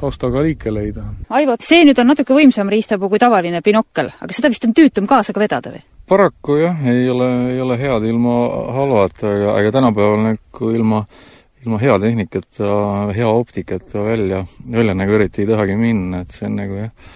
taustaga 0.00 0.40
liike 0.40 0.70
leida. 0.72 1.02
Aivo, 1.36 1.58
see 1.60 1.82
nüüd 1.84 1.98
on 2.00 2.08
natuke 2.08 2.32
võimsam 2.32 2.70
riistapuu 2.72 3.10
kui 3.12 3.20
tavaline 3.20 3.60
binokkel, 3.60 4.08
aga 4.16 4.32
seda 4.32 4.48
vist 4.48 4.64
on 4.64 4.72
tüütum 4.76 5.10
kaasa 5.10 5.34
vedada 5.36 5.74
või? 5.74 5.82
paraku 6.10 6.56
jah, 6.58 6.78
ei 6.90 7.04
ole, 7.10 7.26
ei 7.52 7.60
ole 7.62 7.76
head 7.78 8.06
ilma 8.08 8.32
halvata, 8.74 9.28
aga, 9.28 9.52
aga 9.60 9.74
tänapäeval 9.76 10.24
nagu 10.24 10.70
ilma 10.74 11.04
äh, 11.04 11.28
ilma 11.64 11.78
hea 11.80 11.96
tehnikata, 12.00 12.68
hea 13.16 13.28
optikata 13.28 14.04
välja, 14.04 14.44
välja 14.72 14.94
nagu 14.96 15.16
eriti 15.16 15.44
ei 15.44 15.50
tahagi 15.50 15.76
minna, 15.76 16.22
et 16.24 16.32
see 16.32 16.46
on 16.48 16.56
nagu 16.56 16.78
jah, 16.78 17.10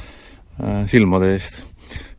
äh, 0.60 0.82
silmade 0.90 1.30
eest. 1.32 1.62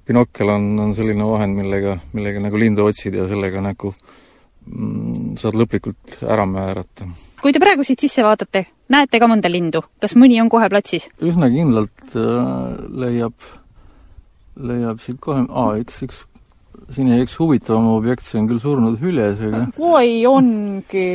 binokkel 0.05 0.49
on, 0.53 0.67
on 0.79 0.93
selline 0.93 1.25
vahend, 1.25 1.57
millega, 1.57 1.95
millega 2.13 2.41
nagu 2.41 2.59
lindu 2.61 2.85
otsid 2.85 3.15
ja 3.17 3.25
sellega 3.29 3.61
nagu 3.65 3.93
mm, 3.93 5.35
saad 5.41 5.57
lõplikult 5.57 6.19
ära 6.25 6.45
määrata. 6.49 7.09
kui 7.41 7.53
te 7.53 7.61
praegu 7.61 7.85
siit 7.85 8.01
sisse 8.01 8.25
vaatate, 8.25 8.65
näete 8.89 9.21
ka 9.21 9.29
mõnda 9.29 9.51
lindu, 9.51 9.83
kas 10.01 10.17
mõni 10.17 10.41
on 10.41 10.49
kohe 10.49 10.69
platsis? 10.73 11.09
üsna 11.21 11.49
kindlalt 11.53 12.17
äh, 12.17 12.73
leiab, 13.05 13.37
leiab 14.57 15.01
siit 15.05 15.21
kohe, 15.21 15.45
aa, 15.49 15.77
üks, 15.81 16.01
üks 16.09 16.25
siin 16.93 17.09
jäi 17.11 17.23
üks 17.25 17.35
huvitavam 17.39 17.87
objekt, 17.95 18.25
see 18.27 18.39
on 18.41 18.49
küll 18.49 18.61
surnud 18.61 18.99
hüljes, 19.01 19.41
aga 19.41 19.65
oi, 19.95 20.25
ongi 20.29 21.07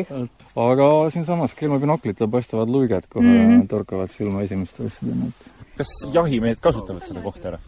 aga 0.58 0.88
siinsamas 1.14 1.54
ilma 1.62 1.78
binoklita 1.82 2.28
paistavad 2.30 2.68
luiged 2.68 3.06
kohe 3.08 3.26
mm 3.26 3.46
-hmm. 3.46 3.68
torkavad 3.68 4.10
silma 4.10 4.42
esimeste 4.42 4.86
asjadena. 4.86 5.30
kas 5.76 5.88
jahimehed 6.12 6.60
kasutavad 6.60 7.06
seda 7.06 7.20
kohta 7.20 7.48
ära? 7.48 7.58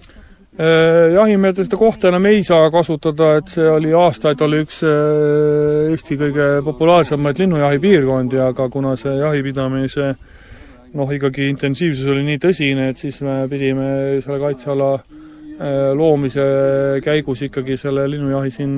Äh, 0.52 1.14
jahimehed 1.14 1.56
seda 1.56 1.76
kohta 1.76 2.08
enam 2.08 2.26
ei 2.26 2.42
saa 2.44 2.70
kasutada, 2.70 3.36
et 3.36 3.48
see 3.48 3.68
oli 3.68 3.92
aastaid, 3.92 4.40
oli 4.40 4.62
üks 4.64 4.82
äh, 4.82 5.90
Eesti 5.92 6.16
kõige 6.16 6.62
populaarsemaid 6.64 7.38
linnujahipiirkondi, 7.38 8.38
aga 8.38 8.68
kuna 8.68 8.96
see 8.96 9.14
jahipidamise 9.16 10.14
noh, 10.94 11.12
ikkagi 11.12 11.48
intensiivsus 11.48 12.06
oli 12.12 12.22
nii 12.26 12.38
tõsine, 12.38 12.90
et 12.90 13.00
siis 13.00 13.20
me 13.20 13.48
pidime 13.48 14.20
selle 14.20 14.38
kaitseala 14.38 14.98
loomise 15.94 16.42
käigus 17.04 17.44
ikkagi 17.46 17.76
selle 17.78 18.08
linnujahi 18.10 18.50
siin 18.50 18.72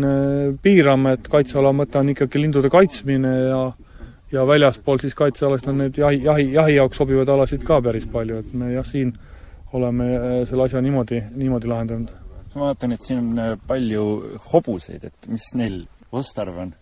piirama, 0.62 1.14
et 1.16 1.28
kaitseala 1.32 1.70
mõte 1.72 1.96
on 1.96 2.10
ikkagi 2.12 2.42
lindude 2.42 2.68
kaitsmine 2.72 3.32
ja 3.46 3.60
ja 4.34 4.46
väljaspool 4.46 4.98
siis 4.98 5.14
kaitsealast 5.14 5.68
on 5.68 5.78
neid 5.78 5.98
jahi, 5.98 6.20
jahi, 6.24 6.52
jahi 6.52 6.76
jaoks 6.76 6.98
sobivaid 7.00 7.30
alasid 7.30 7.64
ka 7.66 7.80
päris 7.82 8.06
palju, 8.10 8.40
et 8.42 8.54
me 8.54 8.72
jah, 8.72 8.86
siin 8.86 9.12
oleme 9.72 10.08
äh, 10.16 10.38
selle 10.48 10.66
asja 10.66 10.82
niimoodi, 10.82 11.20
niimoodi 11.34 11.70
lahendanud. 11.70 12.10
ma 12.54 12.68
vaatan, 12.68 12.94
et 12.94 13.02
siin 13.06 13.20
on 13.20 13.38
äh, 13.38 13.52
palju 13.66 14.06
hobuseid, 14.52 15.04
et 15.04 15.28
mis 15.28 15.46
neil 15.54 15.84
otstarve 16.12 16.66
on? 16.66 16.72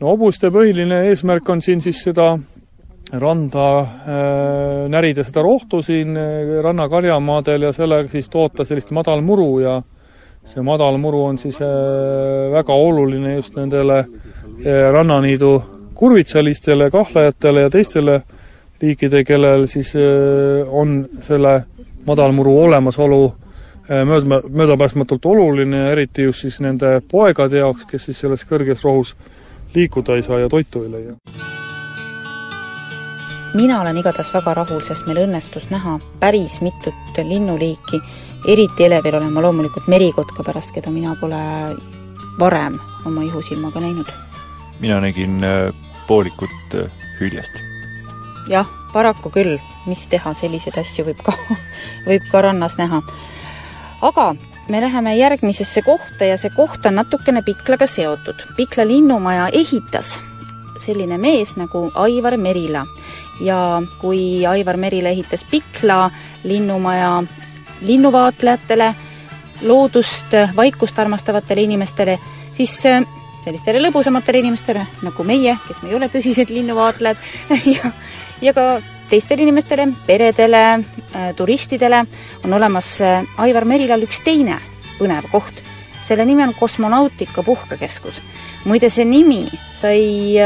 no 0.00 0.12
hobuste 0.12 0.50
põhiline 0.54 1.02
eesmärk 1.10 1.48
on 1.48 1.62
siin 1.62 1.82
siis 1.82 2.02
seda 2.06 2.36
randa 3.12 3.80
äh, 3.80 4.88
närida 4.88 5.24
seda 5.24 5.42
rohtu 5.42 5.82
siin 5.82 6.16
äh, 6.16 6.62
rannakarjamaadel 6.62 7.68
ja 7.68 7.72
sellega 7.72 8.10
siis 8.10 8.28
toota 8.28 8.64
sellist 8.64 8.90
madalmuru 8.90 9.60
ja 9.62 9.82
see 10.46 10.62
madalmuru 10.62 11.24
on 11.24 11.38
siis 11.38 11.60
äh, 11.62 12.50
väga 12.52 12.74
oluline 12.74 13.36
just 13.36 13.54
nendele 13.56 13.98
äh, 13.98 14.90
rannaniidu 14.92 15.62
kurvitsalistele, 15.94 16.90
kahlajatele 16.90 17.60
ja 17.60 17.70
teistele 17.70 18.20
liikide, 18.82 19.24
kellel 19.24 19.66
siis 19.66 19.94
äh, 19.96 20.66
on 20.68 21.06
selle 21.20 21.62
madalmuru 22.06 22.58
olemasolu 22.66 23.24
äh, 23.90 24.04
mööda, 24.04 24.42
möödapääsmatult 24.48 25.26
oluline, 25.26 25.90
eriti 25.92 26.28
just 26.28 26.44
siis 26.44 26.60
nende 26.60 27.00
poegade 27.10 27.62
jaoks, 27.62 27.86
kes 27.90 28.10
siis 28.10 28.24
selles 28.26 28.46
kõrges 28.50 28.84
rohus 28.84 29.14
liikuda 29.74 30.18
ei 30.18 30.26
saa 30.26 30.42
ja 30.42 30.48
toitu 30.52 30.84
ei 30.84 30.92
leia 30.92 31.55
mina 33.56 33.80
olen 33.80 33.96
igatahes 33.96 34.32
väga 34.34 34.54
rahul, 34.54 34.82
sest 34.84 35.06
meil 35.08 35.22
õnnestus 35.24 35.70
näha 35.72 35.96
päris 36.20 36.58
mitut 36.60 37.20
linnuliiki, 37.24 38.00
eriti 38.52 38.84
elevil 38.84 39.16
olen 39.16 39.32
ma 39.32 39.44
loomulikult 39.44 39.88
merikotka 39.88 40.44
pärast, 40.44 40.74
keda 40.74 40.92
mina 40.92 41.14
pole 41.20 41.40
varem 42.40 42.76
oma 43.08 43.24
ihusilmaga 43.24 43.80
näinud. 43.80 44.12
mina 44.80 45.00
nägin 45.00 45.44
äh, 45.44 45.72
poolikut 46.06 46.74
äh, 46.74 46.90
hüljest. 47.20 47.62
jah, 48.48 48.68
paraku 48.92 49.30
küll, 49.30 49.56
mis 49.86 50.06
teha, 50.12 50.34
selliseid 50.34 50.76
asju 50.78 51.08
võib 51.08 51.24
ka, 51.24 51.32
võib 52.08 52.28
ka 52.30 52.44
rannas 52.44 52.76
näha. 52.78 53.02
aga 54.02 54.34
me 54.68 54.80
läheme 54.80 55.16
järgmisesse 55.16 55.82
kohta 55.82 56.28
ja 56.28 56.36
see 56.36 56.52
koht 56.56 56.86
on 56.86 57.00
natukene 57.00 57.42
Piklaga 57.42 57.86
seotud. 57.86 58.48
Pikla 58.56 58.84
linnumaja 58.86 59.48
ehitas 59.52 60.18
selline 60.82 61.18
mees 61.18 61.56
nagu 61.56 61.90
Aivar 61.94 62.36
Merila 62.36 62.84
ja 63.40 63.82
kui 64.00 64.46
Aivar 64.46 64.76
Merila 64.76 65.08
ehitas 65.08 65.44
Pikla 65.50 66.10
linnumaja 66.44 67.22
linnuvaatlejatele, 67.86 68.94
loodust, 69.62 70.32
vaikust 70.56 70.98
armastavatele 70.98 71.60
inimestele, 71.66 72.18
siis 72.56 72.74
äh, 72.86 73.04
sellistele 73.44 73.80
lõbusamatele 73.84 74.40
inimestele 74.42 74.86
nagu 75.06 75.26
meie, 75.26 75.56
kes 75.68 75.82
me 75.82 75.92
ei 75.92 75.98
ole 75.98 76.08
tõsised 76.12 76.50
linnuvaatlejad 76.52 77.16
ja, 77.76 77.92
ja 78.42 78.54
ka 78.56 78.66
teistele 79.10 79.46
inimestele, 79.46 79.88
peredele, 80.06 80.62
äh, 80.74 81.30
turistidele 81.36 82.04
on 82.44 82.56
olemas 82.58 82.96
äh, 83.04 83.22
Aivar 83.42 83.68
Merilal 83.68 84.02
üks 84.06 84.20
teine 84.24 84.58
põnev 84.98 85.30
koht. 85.30 85.62
selle 86.06 86.24
nimi 86.24 86.42
on 86.44 86.54
Kosmonautika 86.54 87.42
Puhkekeskus. 87.42 88.20
Muide, 88.66 88.90
see 88.90 89.06
nimi 89.08 89.46
sai 89.76 90.36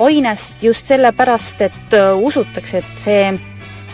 ainest 0.00 0.62
just 0.64 0.88
sellepärast, 0.88 1.62
et 1.66 1.96
usutakse, 2.16 2.80
et 2.80 3.00
see 3.00 3.24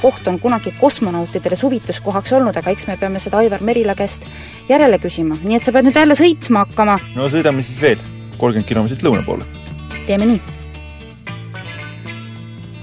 koht 0.00 0.28
on 0.28 0.38
kunagi 0.40 0.73
kosmonautidele 0.80 1.56
suvituskohaks 1.56 2.35
olnud, 2.37 2.56
aga 2.56 2.75
eks 2.75 2.87
me 2.90 2.99
peame 3.00 3.23
seda 3.23 3.40
Aivar 3.40 3.64
Merila 3.64 3.97
käest 3.99 4.28
järele 4.68 5.00
küsima, 5.02 5.38
nii 5.42 5.59
et 5.59 5.66
sa 5.66 5.75
pead 5.75 5.88
nüüd 5.88 5.97
jälle 5.97 6.18
sõitma 6.18 6.66
hakkama. 6.66 6.99
no 7.16 7.30
sõidame 7.33 7.64
siis 7.66 7.80
veel, 7.83 8.04
kolmkümmend 8.37 8.68
kilomeetrit 8.68 9.06
lõuna 9.06 9.25
poole. 9.26 9.49
teeme 10.06 10.28
nii. 10.35 10.40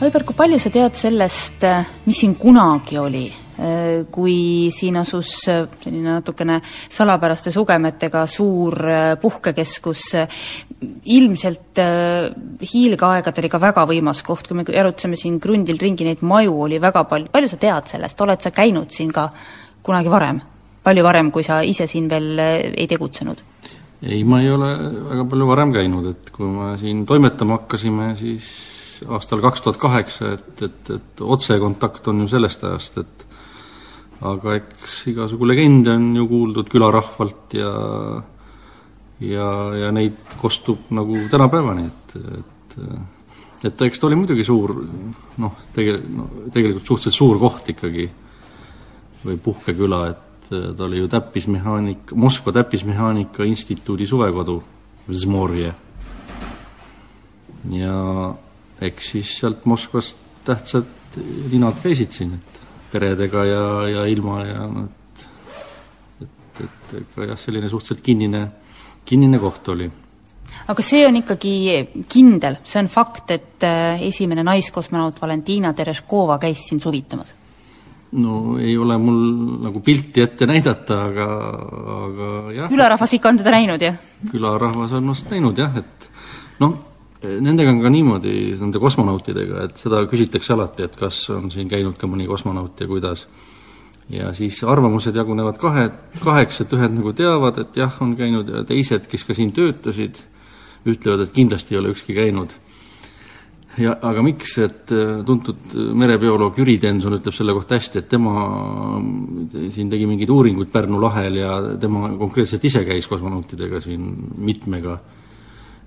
Aivar, 0.04 0.26
kui 0.28 0.36
palju 0.36 0.58
sa 0.60 0.68
tead 0.68 0.98
sellest, 1.00 1.62
mis 2.04 2.18
siin 2.20 2.34
kunagi 2.36 2.98
oli? 3.00 3.24
Äh, 3.54 4.02
kui 4.12 4.68
siin 4.74 4.98
asus 5.00 5.30
äh, 5.48 5.62
selline 5.80 6.18
natukene 6.18 6.58
salapäraste 6.92 7.54
sugemetega 7.56 8.26
suur 8.28 8.76
äh, 8.90 9.04
puhkekeskus, 9.22 10.08
ilmselt 11.14 11.80
hiilgeaegadel 12.66 13.48
ikka 13.48 13.62
väga 13.64 13.86
võimas 13.94 14.26
koht, 14.28 14.50
kui 14.50 14.60
me 14.60 14.66
jalutasime 14.68 15.16
siin 15.22 15.38
krundil 15.40 15.80
ringi, 15.80 16.10
neid 16.10 16.26
maju 16.26 16.58
oli 16.66 16.82
väga 16.84 17.06
palju, 17.08 17.32
palju 17.32 17.54
sa 17.54 17.62
tead 17.62 17.94
sellest, 17.94 18.26
oled 18.28 18.44
sa 18.44 18.52
käinud 18.52 18.92
siin 18.92 19.14
ka 19.16 19.30
kunagi 19.86 20.12
varem? 20.12 20.44
palju 20.84 21.08
varem, 21.08 21.32
kui 21.32 21.48
sa 21.48 21.62
ise 21.64 21.88
siin 21.88 22.12
veel 22.12 22.44
ei 22.44 22.90
tegutsenud? 22.92 23.40
ei, 24.04 24.20
ma 24.28 24.44
ei 24.44 24.52
ole 24.52 24.76
väga 25.14 25.30
palju 25.32 25.50
varem 25.54 25.72
käinud, 25.80 26.12
et 26.12 26.36
kui 26.36 26.52
me 26.52 26.74
siin 26.82 27.06
toimetama 27.08 27.62
hakkasime, 27.62 28.16
siis 28.20 28.52
aastal 29.10 29.42
kaks 29.44 29.62
tuhat 29.62 29.80
kaheksa, 29.82 30.34
et, 30.38 30.62
et, 30.68 30.92
et 30.98 31.22
otsekontakt 31.22 32.08
on 32.12 32.24
ju 32.24 32.30
sellest 32.32 32.64
ajast, 32.68 32.98
et 33.04 33.26
aga 34.24 34.56
eks 34.60 35.00
igasugu 35.12 35.48
legende 35.50 35.92
on 35.98 36.14
ju 36.16 36.28
kuuldud 36.30 36.70
külarahvalt 36.72 37.58
ja 37.60 37.74
ja, 39.24 39.50
ja 39.78 39.92
neid 39.96 40.18
kostub 40.42 40.90
nagu 40.96 41.18
tänapäevani, 41.32 41.86
et, 41.88 42.16
et 42.40 42.80
et 43.64 43.82
eks 43.86 44.00
ta 44.00 44.08
oli 44.10 44.18
muidugi 44.20 44.44
suur 44.44 44.74
noh, 45.40 45.60
tege-, 45.76 46.02
no 46.12 46.28
tegelikult 46.52 46.88
suhteliselt 46.88 47.16
suur 47.16 47.40
koht 47.40 47.70
ikkagi, 47.72 48.10
või 49.24 49.40
puhkeküla, 49.40 50.02
et 50.12 50.50
ta 50.50 50.86
oli 50.86 51.00
ju 51.00 51.08
täppismehaanik, 51.12 52.12
Moskva 52.20 52.52
täppismehaanika 52.60 53.48
instituudi 53.48 54.08
suvekodu, 54.08 54.60
Vzmorje. 55.08 55.74
ja 57.72 57.96
eks 58.82 59.14
siis 59.16 59.38
sealt 59.40 59.66
Moskvast 59.70 60.18
tähtsad 60.46 61.18
linad 61.52 61.78
käisid 61.84 62.12
siin, 62.12 62.34
et 62.34 62.62
peredega 62.92 63.46
ja, 63.46 63.66
ja 63.90 64.06
ilma 64.10 64.40
ja 64.46 64.68
noh, 64.68 64.88
et, 66.22 66.30
et, 66.64 66.88
et 67.00 67.18
ega 67.18 67.34
jah, 67.34 67.40
selline 67.40 67.70
suhteliselt 67.70 68.04
kinnine, 68.06 68.48
kinnine 69.06 69.40
koht 69.42 69.70
oli 69.74 69.90
aga 70.68 70.86
see 70.86 71.04
on 71.08 71.18
ikkagi 71.20 71.54
kindel, 72.10 72.60
see 72.68 72.82
on 72.82 72.90
fakt, 72.92 73.32
et 73.36 73.66
äh, 73.68 74.02
esimene 74.10 74.46
naiskosmonaut 74.48 75.22
Valentina 75.22 75.74
Tereškova 75.74 76.40
käis 76.42 76.68
siin 76.68 76.82
suvitamas? 76.84 77.34
no 78.14 78.60
ei 78.62 78.76
ole 78.78 78.98
mul 79.02 79.20
nagu 79.64 79.82
pilti 79.82 80.22
ette 80.22 80.46
näidata, 80.46 81.00
aga, 81.10 81.28
aga 81.98 82.32
jah. 82.54 82.70
külarahvas 82.70 83.16
ikka 83.18 83.32
on 83.32 83.42
teda 83.42 83.56
näinud, 83.56 83.82
jah? 83.82 83.98
külarahvas 84.32 84.94
on 85.00 85.14
vast 85.14 85.32
näinud 85.34 85.58
jah, 85.58 85.80
et 85.82 86.10
noh, 86.62 86.78
Nendega 87.24 87.72
on 87.72 87.80
ka 87.80 87.90
niimoodi, 87.92 88.34
nende 88.60 88.80
kosmonautidega, 88.84 89.68
et 89.70 89.80
seda 89.80 90.02
küsitakse 90.12 90.54
alati, 90.56 90.84
et 90.88 90.96
kas 91.00 91.22
on 91.32 91.48
siin 91.54 91.70
käinud 91.72 91.96
ka 92.00 92.10
mõni 92.10 92.28
kosmonaut 92.28 92.80
ja 92.80 92.88
kuidas. 92.90 93.28
ja 94.12 94.34
siis 94.36 94.58
arvamused 94.68 95.16
jagunevad 95.16 95.56
kahe, 95.58 95.86
kaheks, 96.20 96.60
et 96.62 96.74
ühed 96.76 96.92
nagu 96.92 97.14
teavad, 97.16 97.62
et 97.62 97.78
jah, 97.80 97.94
on 98.04 98.18
käinud 98.20 98.50
ja 98.52 98.64
teised, 98.68 99.08
kes 99.08 99.24
ka 99.24 99.34
siin 99.34 99.54
töötasid, 99.56 100.20
ütlevad, 100.86 101.24
et 101.24 101.32
kindlasti 101.32 101.76
ei 101.76 101.80
ole 101.80 101.94
ükski 101.96 102.18
käinud. 102.18 102.58
ja 103.78 103.96
aga 104.02 104.22
miks, 104.22 104.58
et 104.60 104.92
äh, 104.92 105.24
tuntud 105.26 105.80
merebioloog 105.96 106.60
Jüri 106.60 106.78
Tenson 106.78 107.16
ütleb 107.16 107.34
selle 107.34 107.56
kohta 107.56 107.80
hästi, 107.80 108.04
et 108.04 108.10
tema 108.12 109.00
siin 109.72 109.90
tegi 109.90 110.06
mingeid 110.06 110.30
uuringuid 110.30 110.76
Pärnu 110.76 111.00
lahel 111.02 111.40
ja 111.40 111.56
tema 111.80 112.12
konkreetselt 112.20 112.66
ise 112.66 112.84
käis 112.86 113.08
kosmonautidega 113.08 113.80
siin 113.80 114.12
mitmega 114.38 115.00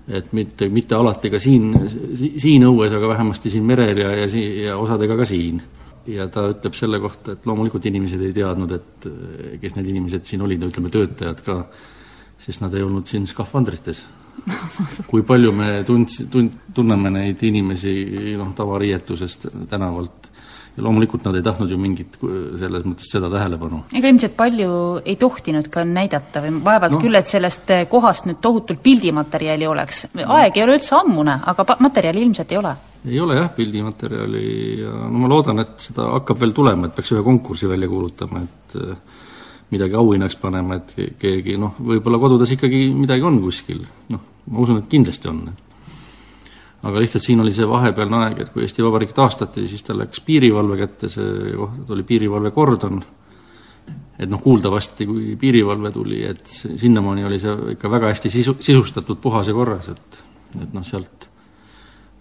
et 0.07 0.29
mitte, 0.33 0.69
mitte 0.71 0.95
alati 0.95 1.31
ka 1.33 1.39
siin, 1.41 1.73
siin 2.15 2.63
õues, 2.67 2.93
aga 2.95 3.09
vähemasti 3.11 3.51
siin 3.51 3.65
merel 3.67 4.03
ja, 4.03 4.13
ja 4.23 4.29
sii-, 4.31 4.61
ja 4.67 4.77
osadega 4.79 5.17
ka 5.19 5.27
siin. 5.27 5.61
ja 6.07 6.29
ta 6.31 6.45
ütleb 6.53 6.75
selle 6.77 7.01
kohta, 7.03 7.33
et 7.35 7.45
loomulikult 7.45 7.85
inimesed 7.89 8.21
ei 8.23 8.31
teadnud, 8.35 8.71
et 8.71 9.07
kes 9.59 9.75
need 9.75 9.89
inimesed 9.91 10.23
siin 10.29 10.45
olid, 10.45 10.63
ütleme 10.63 10.91
töötajad 10.93 11.41
ka, 11.43 11.57
sest 12.39 12.63
nad 12.63 12.77
ei 12.77 12.85
olnud 12.85 13.09
siin 13.09 13.27
skafandrites. 13.27 14.05
kui 15.11 15.25
palju 15.27 15.51
me 15.51 15.81
tundsi-, 15.83 16.29
tund-, 16.31 16.55
tunneme 16.73 17.11
neid 17.11 17.43
inimesi 17.43 17.97
noh, 18.39 18.53
tavariietusest 18.55 19.49
tänavalt 19.67 20.26
ja 20.77 20.83
loomulikult 20.85 21.25
nad 21.25 21.35
ei 21.35 21.43
tahtnud 21.45 21.71
ju 21.73 21.77
mingit 21.81 22.19
selles 22.21 22.85
mõttes 22.85 23.09
seda 23.09 23.29
tähelepanu. 23.33 23.81
ega 23.97 24.11
ilmselt 24.11 24.35
palju 24.37 24.71
ei 25.03 25.15
tohtinud 25.19 25.71
ka 25.73 25.83
näidata 25.87 26.43
või 26.43 26.53
vaevalt 26.63 26.97
no. 26.97 27.01
küll, 27.01 27.17
et 27.17 27.31
sellest 27.31 27.73
kohast 27.89 28.29
nüüd 28.29 28.39
tohutult 28.43 28.83
pildimaterjali 28.85 29.67
oleks. 29.67 30.05
aeg 30.13 30.57
ei 30.57 30.65
ole 30.65 30.77
üldse 30.77 30.95
ammune, 30.99 31.39
aga 31.53 31.65
materjali 31.81 32.21
ilmselt 32.27 32.53
ei 32.53 32.61
ole. 32.61 32.75
ei 33.09 33.19
ole 33.19 33.39
jah, 33.41 33.49
pildimaterjali 33.57 34.47
ja 34.83 34.95
no 35.07 35.25
ma 35.25 35.31
loodan, 35.33 35.65
et 35.65 35.89
seda 35.89 36.11
hakkab 36.13 36.45
veel 36.45 36.53
tulema, 36.53 36.87
et 36.87 36.97
peaks 36.97 37.15
ühe 37.15 37.25
konkursi 37.25 37.69
välja 37.69 37.89
kuulutama, 37.89 38.45
et 38.45 38.77
äh, 38.77 39.23
midagi 39.73 39.97
auhinnaks 39.97 40.37
panema, 40.41 40.77
et 40.77 41.17
keegi 41.19 41.57
noh, 41.59 41.73
võib-olla 41.81 42.21
kodudes 42.21 42.53
ikkagi 42.53 42.87
midagi 42.93 43.25
on 43.25 43.41
kuskil, 43.41 43.81
noh, 44.13 44.27
ma 44.53 44.61
usun, 44.61 44.83
et 44.83 44.91
kindlasti 44.93 45.33
on 45.33 45.47
aga 46.83 47.01
lihtsalt 47.01 47.23
siin 47.25 47.41
oli 47.41 47.53
see 47.55 47.67
vahepealne 47.69 48.19
aeg, 48.23 48.41
et 48.43 48.51
kui 48.53 48.65
Eesti 48.65 48.85
Vabariik 48.85 49.13
taastati, 49.17 49.65
siis 49.69 49.85
ta 49.85 49.95
läks 49.97 50.21
piirivalve 50.25 50.77
kätte, 50.77 51.09
see 51.09 51.55
koht 51.57 51.93
oli 51.95 52.05
piirivalvekordon, 52.07 52.99
et 54.19 54.29
noh, 54.29 54.41
kuuldavasti 54.41 55.07
kui 55.09 55.33
piirivalve 55.39 55.91
tuli, 55.95 56.21
et 56.27 56.45
sinnamaani 56.51 57.25
oli 57.25 57.39
see 57.41 57.73
ikka 57.73 57.91
väga 57.91 58.11
hästi 58.13 58.33
sisu, 58.33 58.57
sisustatud, 58.59 59.21
puhas 59.21 59.49
ja 59.49 59.57
korras, 59.57 59.89
et 59.93 60.23
et 60.57 60.71
noh, 60.73 60.85
sealt, 60.85 61.27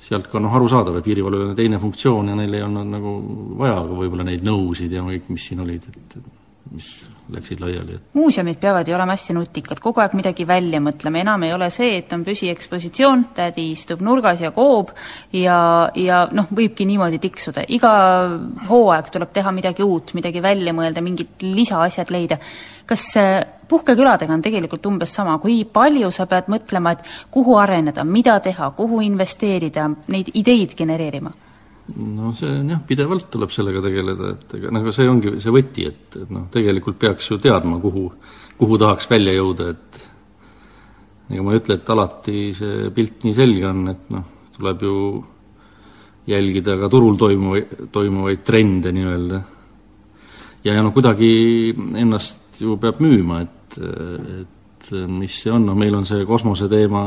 sealt 0.03 0.27
ka 0.33 0.41
noh, 0.43 0.55
arusaadav, 0.59 0.99
et 0.99 1.07
piirivalvel 1.07 1.51
on 1.51 1.55
teine 1.59 1.79
funktsioon 1.81 2.33
ja 2.33 2.35
neil 2.39 2.57
ei 2.59 2.65
olnud 2.65 2.91
nagu 2.91 3.13
vaja 3.61 3.79
võib-olla 3.87 4.27
neid 4.27 4.45
nõusid 4.47 4.93
ja 4.93 5.05
kõik, 5.07 5.31
mis 5.33 5.47
siin 5.47 5.63
olid, 5.63 5.87
et 5.93 6.19
mis 6.71 6.89
läksid 7.33 7.61
laiali, 7.61 7.99
muuseumid 8.15 8.59
peavad 8.63 8.89
ju 8.89 8.95
olema 8.95 9.15
hästi 9.17 9.35
nutikad, 9.35 9.81
kogu 9.83 10.03
aeg 10.03 10.15
midagi 10.19 10.47
välja 10.47 10.81
mõtlema, 10.83 11.21
enam 11.23 11.47
ei 11.47 11.55
ole 11.55 11.69
see, 11.75 11.97
et 12.01 12.13
on 12.15 12.23
püsiekspositsioon, 12.27 13.25
tädi 13.37 13.69
istub 13.73 14.03
nurgas 14.07 14.43
ja 14.45 14.53
koob 14.55 14.93
ja, 15.35 15.59
ja 15.95 16.25
noh, 16.35 16.51
võibki 16.55 16.87
niimoodi 16.89 17.21
tiksuda, 17.23 17.67
iga 17.75 17.93
hooaeg 18.69 19.11
tuleb 19.15 19.33
teha 19.35 19.55
midagi 19.55 19.87
uut, 19.87 20.15
midagi 20.19 20.43
välja 20.43 20.75
mõelda, 20.77 21.03
mingid 21.05 21.47
lisaasjad 21.47 22.13
leida. 22.15 22.39
kas 22.87 23.09
puhkeküladega 23.69 24.35
on 24.35 24.43
tegelikult 24.43 24.87
umbes 24.87 25.15
sama, 25.15 25.39
kui 25.43 25.65
palju 25.65 26.11
sa 26.15 26.27
pead 26.31 26.51
mõtlema, 26.53 26.93
et 26.95 27.03
kuhu 27.31 27.57
areneda, 27.59 28.05
mida 28.05 28.39
teha, 28.41 28.71
kuhu 28.71 29.01
investeerida, 29.03 29.91
neid 30.09 30.31
ideid 30.35 30.79
genereerima? 30.79 31.35
No 31.95 32.33
see 32.35 32.51
on 32.51 32.73
jah, 32.75 32.81
pidevalt 32.87 33.29
tuleb 33.33 33.53
sellega 33.55 33.83
tegeleda, 33.85 34.33
et 34.35 34.55
ega 34.59 34.73
nagu 34.75 34.93
see 34.95 35.07
ongi 35.11 35.37
see 35.43 35.55
võti, 35.55 35.87
et, 35.87 36.19
et 36.19 36.33
noh, 36.35 36.49
tegelikult 36.53 36.99
peaks 37.01 37.31
ju 37.31 37.39
teadma, 37.43 37.79
kuhu, 37.83 38.09
kuhu 38.59 38.79
tahaks 38.83 39.09
välja 39.11 39.37
jõuda, 39.37 39.71
et 39.75 40.01
ega 41.31 41.45
ma 41.47 41.55
ei 41.55 41.61
ütle, 41.63 41.79
et 41.79 41.95
alati 41.95 42.43
see 42.57 42.91
pilt 42.95 43.27
nii 43.27 43.37
selge 43.37 43.67
on, 43.71 43.83
et 43.93 44.11
noh, 44.15 44.27
tuleb 44.57 44.87
ju 44.87 44.97
jälgida 46.27 46.75
ka 46.81 46.91
turul 46.91 47.19
toimuvaid, 47.21 47.87
toimuvaid 47.95 48.43
trende 48.47 48.91
nii-öelda. 48.95 49.41
ja, 50.65 50.75
ja 50.75 50.83
noh, 50.83 50.95
kuidagi 50.95 51.31
ennast 52.03 52.59
ju 52.61 52.79
peab 52.83 52.99
müüma, 53.05 53.45
et, 53.47 53.79
et 54.43 54.91
mis 55.07 55.43
see 55.43 55.53
on, 55.55 55.69
noh 55.69 55.79
meil 55.79 55.95
on 55.95 56.07
see 56.09 56.27
kosmoseteema, 56.27 57.07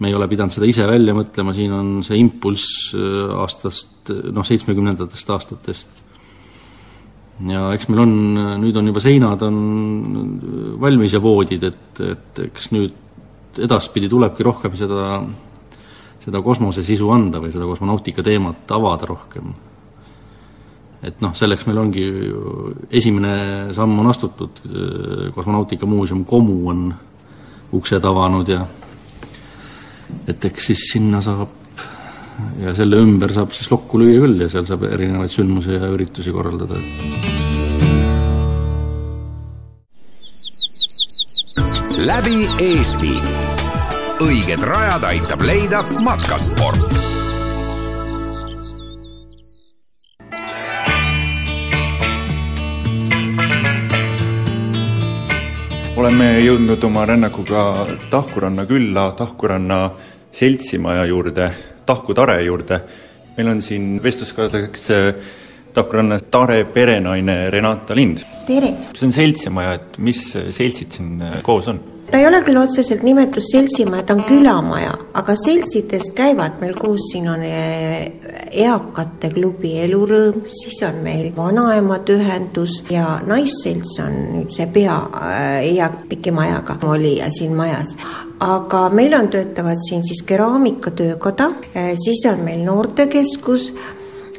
me 0.00 0.08
ei 0.08 0.16
ole 0.16 0.28
pidanud 0.28 0.54
seda 0.54 0.68
ise 0.68 0.86
välja 0.88 1.14
mõtlema, 1.16 1.52
siin 1.56 1.72
on 1.76 1.88
see 2.06 2.16
impulss 2.20 2.94
aastast, 2.96 4.12
noh, 4.32 4.46
seitsmekümnendatest 4.48 5.34
aastatest 5.36 6.00
ja 7.48 7.70
eks 7.74 7.88
meil 7.88 8.02
on, 8.04 8.16
nüüd 8.60 8.76
on 8.76 8.90
juba 8.90 9.02
seinad 9.02 9.42
on 9.46 9.60
valmis 10.80 11.14
ja 11.14 11.20
voodid, 11.22 11.64
et, 11.70 12.02
et 12.04 12.42
eks 12.48 12.70
nüüd 12.74 13.60
edaspidi 13.64 14.10
tulebki 14.10 14.44
rohkem 14.46 14.76
seda, 14.78 15.20
seda 16.24 16.42
kosmose 16.44 16.84
sisu 16.86 17.10
anda 17.14 17.40
või 17.42 17.52
seda 17.54 17.68
kosmonautika 17.68 18.24
teemat 18.26 18.70
avada 18.76 19.08
rohkem. 19.08 19.54
et 21.02 21.22
noh, 21.24 21.32
selleks 21.34 21.64
meil 21.66 21.78
ongi 21.80 22.04
esimene 22.92 23.72
samm 23.76 23.98
on 24.02 24.10
astutud, 24.10 24.60
kosmonautika 25.34 25.88
muuseum 25.88 26.24
Komu 26.28 26.68
on 26.68 26.90
uksed 27.72 28.04
avanud 28.04 28.48
ja 28.48 28.66
et 30.28 30.44
eks 30.50 30.70
siis 30.70 30.86
sinna 30.92 31.20
saab 31.24 31.56
ja 32.60 32.74
selle 32.76 33.00
ümber 33.02 33.32
saab 33.34 33.52
siis 33.56 33.70
lokku 33.72 34.00
lüüa 34.00 34.22
küll 34.24 34.44
ja 34.44 34.48
seal 34.52 34.66
saab 34.68 34.86
erinevaid 34.88 35.32
sündmusi 35.32 35.76
ja 35.76 35.90
üritusi 35.92 36.32
korraldada. 36.32 36.80
läbi 42.00 42.48
Eesti. 42.64 43.12
õiged 44.24 44.64
rajad 44.64 45.04
aitab 45.12 45.44
leida 45.44 45.84
matkasport 46.04 47.09
oleme 56.00 56.38
jõudnud 56.40 56.80
oma 56.86 57.02
rännakuga 57.04 57.62
Tahkuranna 58.08 58.62
külla, 58.64 59.10
Tahkuranna 59.12 59.80
seltsimaja 60.32 61.02
juurde 61.10 61.50
Tahku 61.86 62.14
Tare 62.16 62.38
juurde. 62.42 62.80
meil 63.36 63.48
on 63.48 63.60
siin 63.62 64.00
vestluskaaslaseks 64.02 64.88
Tahkuranna 65.74 66.18
Tare 66.18 66.64
perenaine 66.64 67.50
Renata 67.50 67.94
Lind. 67.96 68.24
tere! 68.46 68.72
see 68.94 69.06
on 69.06 69.12
seltsimaja, 69.12 69.74
et 69.74 69.98
mis 69.98 70.22
seltsid 70.32 70.96
siin 70.96 71.22
koos 71.42 71.68
on? 71.68 71.80
Ta 72.10 72.18
ei 72.18 72.26
ole 72.26 72.40
küll 72.46 72.58
otseselt 72.58 73.02
nimetus 73.06 73.50
seltsimaja, 73.52 74.04
ta 74.06 74.16
on 74.16 74.24
külamaja, 74.26 74.92
aga 75.20 75.34
seltsidest 75.38 76.12
käivad 76.18 76.58
meil 76.62 76.74
koos, 76.78 77.06
siin 77.12 77.28
on 77.30 77.44
eh, 77.46 78.10
eakate 78.64 79.30
klubi 79.34 79.76
Elurõõm, 79.84 80.42
siis 80.50 80.80
on 80.86 81.00
meil 81.04 81.30
vanaemade 81.36 82.16
ühendus 82.18 82.80
ja 82.90 83.20
naisselts 83.26 84.00
on 84.02 84.18
nüüd 84.34 84.50
see 84.54 84.66
pea 84.74 84.96
äh, 85.20 85.70
eak 85.76 86.04
piki 86.10 86.34
majaga 86.34 86.78
olija 86.90 87.30
siin 87.34 87.54
majas. 87.58 87.94
aga 88.40 88.88
meil 88.88 89.14
on, 89.14 89.28
töötavad 89.28 89.80
siin 89.88 90.02
siis 90.06 90.22
keraamikatöökoda, 90.26 91.50
eh, 91.74 91.94
siis 92.00 92.24
on 92.32 92.44
meil 92.44 92.64
noortekeskus 92.64 93.70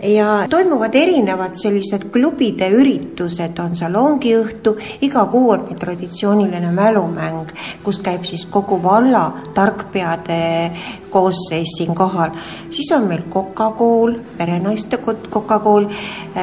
ja 0.03 0.45
toimuvad 0.49 0.95
erinevad 0.95 1.55
sellised 1.55 2.07
klubide 2.13 2.69
üritused, 2.73 3.59
on 3.61 3.75
salongiõhtu, 3.75 4.75
iga 5.05 5.25
kuu 5.31 5.51
on 5.53 5.65
meil 5.67 5.79
traditsiooniline 5.79 6.71
mälumäng, 6.75 7.51
kus 7.83 8.01
käib 8.03 8.25
siis 8.25 8.45
kogu 8.49 8.81
valla 8.83 9.27
tarkpeade 9.53 10.71
koosseis 11.09 11.75
siin 11.77 11.95
kohal. 11.95 12.31
siis 12.69 12.91
on 12.91 13.07
meil 13.07 13.21
kokakool, 13.29 14.15
perenaiste 14.37 14.97
kokakool, 15.29 15.85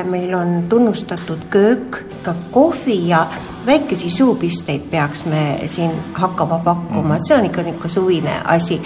meil 0.05 0.35
on 0.35 0.63
tunnustatud 0.69 1.49
köök, 1.51 2.05
ka 2.23 2.35
kohvi 2.51 3.09
ja 3.09 3.27
väikesi 3.67 4.11
suupisteid 4.11 4.81
peaks 4.91 5.25
me 5.25 5.61
siin 5.67 5.91
hakkama 6.13 6.59
pakkuma, 6.59 7.17
et 7.17 7.27
see 7.29 7.37
on 7.37 7.47
ikka 7.47 7.63
niisugune 7.63 7.93
suvine 7.93 8.35
asi. 8.45 8.81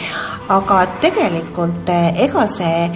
aga 0.49 0.87
tegelikult 1.01 1.89
eh, 1.89 2.25
ega 2.25 2.47
see 2.51 2.91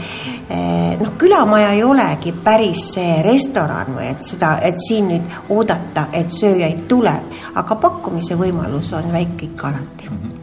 noh, 1.00 1.12
külamaja 1.18 1.72
ei 1.74 1.82
olegi 1.84 2.32
päris 2.44 2.84
see 2.94 3.22
restoran 3.26 3.94
või 3.96 4.10
et 4.12 4.22
seda, 4.22 4.56
et 4.62 4.78
siin 4.88 5.08
nüüd 5.10 5.36
oodata, 5.50 6.08
et 6.12 6.30
sööjaid 6.30 6.86
tuleb, 6.88 7.34
aga 7.54 7.80
pakkumise 7.82 8.38
võimalus 8.38 8.92
on 8.94 9.12
väike 9.12 9.50
ikka 9.50 9.68
alati 9.72 10.10
mm. 10.10 10.16
-hmm 10.16 10.35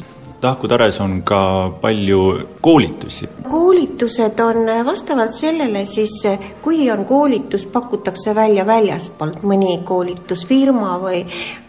Tahku 0.44 0.68
Tares 0.68 0.98
on 1.00 1.22
ka 1.24 1.72
palju 1.82 2.20
koolitusi. 2.62 3.30
koolitused 3.50 4.40
on 4.40 4.86
vastavalt 4.86 5.32
sellele 5.34 5.86
siis, 5.86 6.12
kui 6.62 6.92
on 6.92 7.06
koolitus, 7.06 7.64
pakutakse 7.66 8.36
välja 8.36 8.66
väljaspoolt 8.68 9.40
mõni 9.48 9.78
koolitusfirma 9.88 10.98
või, 11.00 11.24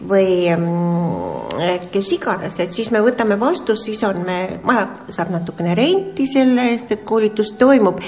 või 0.09 0.27
mm, 0.57 1.87
kes 1.91 2.11
iganes, 2.17 2.59
et 2.59 2.75
siis 2.75 2.91
me 2.91 2.99
võtame 2.99 3.39
vastu, 3.39 3.77
siis 3.79 4.03
on 4.03 4.25
me, 4.27 4.59
maja 4.63 4.89
saab 5.07 5.31
natukene 5.37 5.75
renti 5.75 6.27
selle 6.27 6.73
eest, 6.73 6.91
et 6.91 7.07
koolitus 7.07 7.55
toimub 7.55 8.03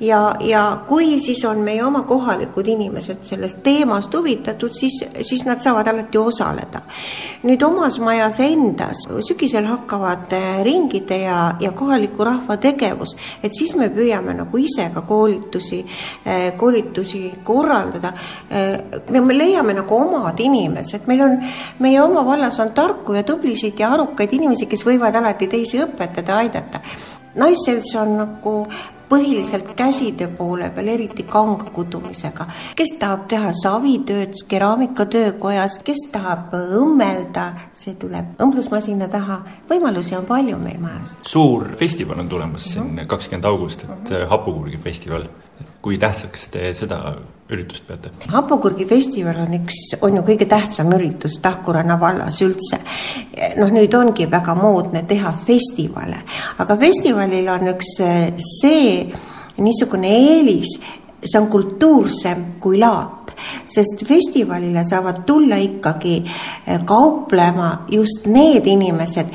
ja, 0.00 0.34
ja 0.40 0.78
kui 0.86 1.18
siis 1.20 1.44
on 1.44 1.58
meie 1.64 1.84
oma 1.84 2.02
kohalikud 2.02 2.68
inimesed 2.68 3.24
sellest 3.24 3.62
teemast 3.62 4.14
huvitatud, 4.14 4.72
siis, 4.72 5.04
siis 5.22 5.44
nad 5.44 5.60
saavad 5.60 5.88
alati 5.88 6.18
osaleda. 6.18 6.80
nüüd 7.42 7.62
omas 7.62 7.98
majas 8.00 8.40
endas 8.40 9.06
sügisel 9.28 9.64
hakkavad 9.64 10.09
äh, 10.16 10.62
ringide 10.64 11.20
ja, 11.22 11.38
ja 11.60 11.72
kohaliku 11.72 12.24
rahva 12.24 12.56
tegevus, 12.56 13.16
et 13.42 13.54
siis 13.56 13.74
me 13.78 13.90
püüame 13.94 14.34
nagu 14.38 14.58
ise 14.58 14.88
ka 14.94 15.04
koolitusi, 15.06 15.80
äh, 16.26 16.50
koolitusi 16.58 17.22
korraldada. 17.44 18.12
Äh, 18.50 19.00
me 19.10 19.36
leiame 19.36 19.74
nagu 19.78 19.96
omad 19.96 20.40
inimesed, 20.40 21.06
meil 21.06 21.24
on, 21.26 21.38
meie 21.78 22.02
oma 22.02 22.24
vallas 22.26 22.58
on 22.60 22.74
tarku 22.74 23.14
ja 23.14 23.22
tublisid 23.22 23.78
ja 23.78 23.94
arukaid 23.94 24.32
inimesi, 24.36 24.68
kes 24.70 24.84
võivad 24.86 25.16
alati 25.16 25.48
teisi 25.50 25.80
õpetada, 25.82 26.40
aidata 26.42 26.84
naisselts 27.34 27.94
on 27.94 28.16
nagu 28.18 28.54
põhiliselt 29.10 29.74
käsitöö 29.76 30.28
poole 30.38 30.70
peal, 30.70 30.88
eriti 30.88 31.22
kangkudumisega. 31.22 32.46
kes 32.76 32.94
tahab 32.98 33.26
teha 33.28 33.52
savitööd 33.62 34.38
keraamikatöökojas, 34.48 35.80
kes 35.84 36.06
tahab 36.12 36.54
õmmelda, 36.54 37.46
see 37.76 37.94
tuleb 38.00 38.40
õmblusmasina 38.42 39.10
taha, 39.10 39.42
võimalusi 39.70 40.16
on 40.18 40.26
palju 40.30 40.58
meil 40.62 40.78
majas. 40.80 41.16
suur 41.26 41.68
festival 41.76 42.22
on 42.22 42.28
tulemas 42.28 42.72
siin 42.72 43.06
kakskümmend 43.06 43.50
august, 43.50 43.84
et 43.84 44.16
Hapukurgi 44.30 44.78
festival. 44.78 45.26
Kui 45.82 45.98
tähtsaks 45.98 46.48
te 46.52 46.70
seda 46.76 47.00
üritust 47.50 47.86
peate? 47.88 48.12
hapukurgi 48.32 48.86
festival 48.88 49.40
on 49.44 49.56
üks, 49.60 49.78
on 50.04 50.18
ju 50.18 50.22
kõige 50.26 50.46
tähtsam 50.50 50.92
üritus 50.96 51.38
Tahkuranna 51.42 51.96
vallas 52.00 52.40
üldse. 52.44 52.80
noh, 53.58 53.72
nüüd 53.72 53.94
ongi 53.96 54.28
väga 54.30 54.54
moodne 54.58 55.04
teha 55.08 55.32
festivale, 55.46 56.22
aga 56.58 56.76
festivalil 56.80 57.48
on 57.48 57.72
üks 57.74 57.94
see 58.60 58.90
niisugune 59.60 60.10
eelis, 60.16 60.76
see 61.24 61.40
on 61.40 61.48
kultuursem 61.52 62.44
kui 62.60 62.78
laat, 62.80 63.34
sest 63.68 64.04
festivalile 64.08 64.84
saavad 64.84 65.24
tulla 65.26 65.56
ikkagi 65.60 66.20
kauplema 66.88 67.70
just 67.92 68.28
need 68.28 68.68
inimesed, 68.68 69.32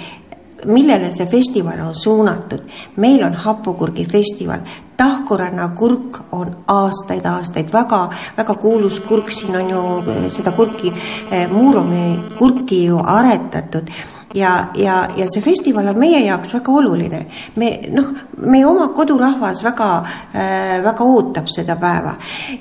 millele 0.66 1.12
see 1.12 1.26
festival 1.26 1.80
on 1.88 1.96
suunatud. 1.96 2.60
meil 2.96 3.24
on 3.24 3.34
hapukurgi 3.34 4.06
festival, 4.06 4.60
Tahkuranna 4.98 5.68
kurk 5.76 6.20
on 6.32 6.56
aastaid-aastaid 6.68 7.72
väga, 7.74 8.10
väga 8.38 8.54
kuulus 8.56 9.00
kurk, 9.00 9.32
siin 9.32 9.56
on 9.56 9.70
ju 9.70 9.82
eh, 10.12 10.30
seda 10.32 10.52
kurki, 10.52 10.94
eh, 11.32 11.50
Muuromi 11.52 12.20
kurki 12.38 12.86
ju 12.86 13.00
aretatud 13.04 13.92
ja, 14.36 14.68
ja, 14.76 14.96
ja 15.18 15.28
see 15.32 15.42
festival 15.42 15.88
on 15.92 16.00
meie 16.00 16.20
jaoks 16.26 16.54
väga 16.54 16.72
oluline. 16.72 17.22
me 17.56 17.70
noh, 17.94 18.12
meie 18.38 18.66
oma 18.68 18.88
kodurahvas 18.96 19.64
väga 19.64 19.90
äh,, 20.36 20.84
väga 20.84 21.04
ootab 21.06 21.48
seda 21.52 21.76
päeva. 21.80 22.16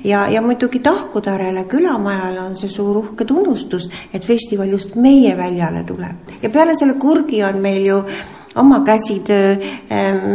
Ja, 0.04 0.26
ja 0.28 0.42
muidugi 0.42 0.78
Tahkutarele 0.84 1.64
külamajale 1.70 2.40
on 2.40 2.56
see 2.56 2.68
suur 2.68 2.96
uhke 3.02 3.24
tunnustus, 3.24 3.90
et 4.12 4.24
festival 4.26 4.70
just 4.70 4.94
meie 4.94 5.36
väljale 5.36 5.84
tuleb. 5.84 6.38
Ja 6.42 6.50
peale 6.50 6.76
selle 6.78 6.94
kurgi 7.00 7.42
on 7.44 7.60
meil 7.62 7.86
ju 7.86 8.02
oma 8.54 8.80
käsitöö, 8.86 9.56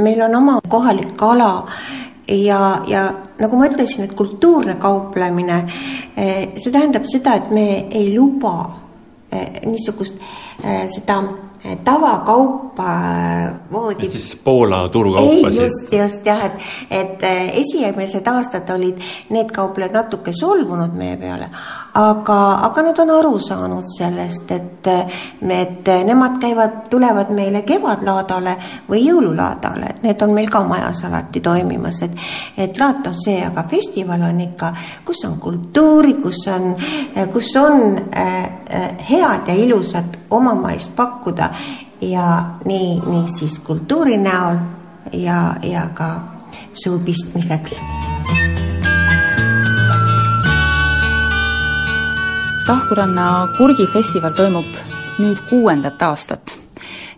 meil 0.03 0.21
on 0.21 0.35
oma 0.35 0.59
kohalik 0.67 1.15
kala. 1.17 1.67
Ja, 2.27 2.81
ja 2.87 3.13
nagu 3.39 3.57
ma 3.57 3.65
ütlesin, 3.65 4.03
et 4.05 4.13
kultuurne 4.13 4.75
kauplemine, 4.77 5.63
see 6.13 6.69
tähendab 6.69 7.07
seda, 7.09 7.39
et 7.39 7.49
me 7.49 7.87
ei 7.89 8.11
luba 8.13 8.53
niisugust 9.65 10.19
seda 10.61 11.21
tavakaupa 11.83 12.93
voodi. 13.71 14.09
siis 14.09 14.35
Poola 14.43 14.89
turukaupasid. 14.89 15.61
just, 15.61 15.93
just 15.93 16.25
jah, 16.25 16.45
et, 16.45 16.53
et 16.91 17.23
esimesed 17.53 18.27
aastad 18.27 18.69
olid 18.75 18.99
need 19.29 19.51
kauplejad 19.55 19.93
natuke 19.93 20.31
solvunud 20.39 20.95
meie 20.95 21.17
peale, 21.17 21.49
aga, 21.99 22.39
aga 22.67 22.81
nad 22.81 22.99
on 23.03 23.11
aru 23.13 23.39
saanud 23.39 23.87
sellest, 23.97 24.51
et, 24.51 24.87
et 25.55 25.91
nemad 26.05 26.37
käivad, 26.41 26.77
tulevad 26.91 27.31
meile 27.35 27.61
kevadlaadale 27.67 28.55
või 28.89 29.03
jõululaadale, 29.05 29.93
et 29.93 30.03
need 30.07 30.23
on 30.25 30.33
meil 30.35 30.49
ka 30.51 30.63
majas 30.67 31.03
alati 31.07 31.43
toimimas, 31.43 32.01
et 32.07 32.17
et 32.57 32.79
laat 32.79 33.07
on 33.07 33.15
see, 33.15 33.37
aga 33.45 33.63
festival 33.69 34.23
on 34.29 34.41
ikka, 34.43 34.73
kus 35.05 35.23
on 35.27 35.37
kultuuri, 35.39 36.15
kus 36.21 36.41
on, 36.53 36.73
kus 37.33 37.53
on 37.59 37.97
äh, 38.15 38.43
äh 38.69 38.89
head 39.09 39.47
ja 39.47 39.53
ilusat 39.53 40.19
omamaist 40.31 40.95
pakkuda. 40.95 41.49
Ja 42.01 42.43
nii, 42.65 43.01
nii 43.05 43.27
siis 43.27 43.59
kultuuri 43.59 44.17
näol 44.17 44.55
ja, 45.13 45.55
ja 45.63 45.89
ka 45.93 46.13
suu 46.73 46.99
Tahkuranna 52.69 53.47
kurgifestival 53.57 54.35
toimub 54.37 54.75
nüüd 55.17 55.39
kuuendat 55.49 56.03
aastat 56.05 56.51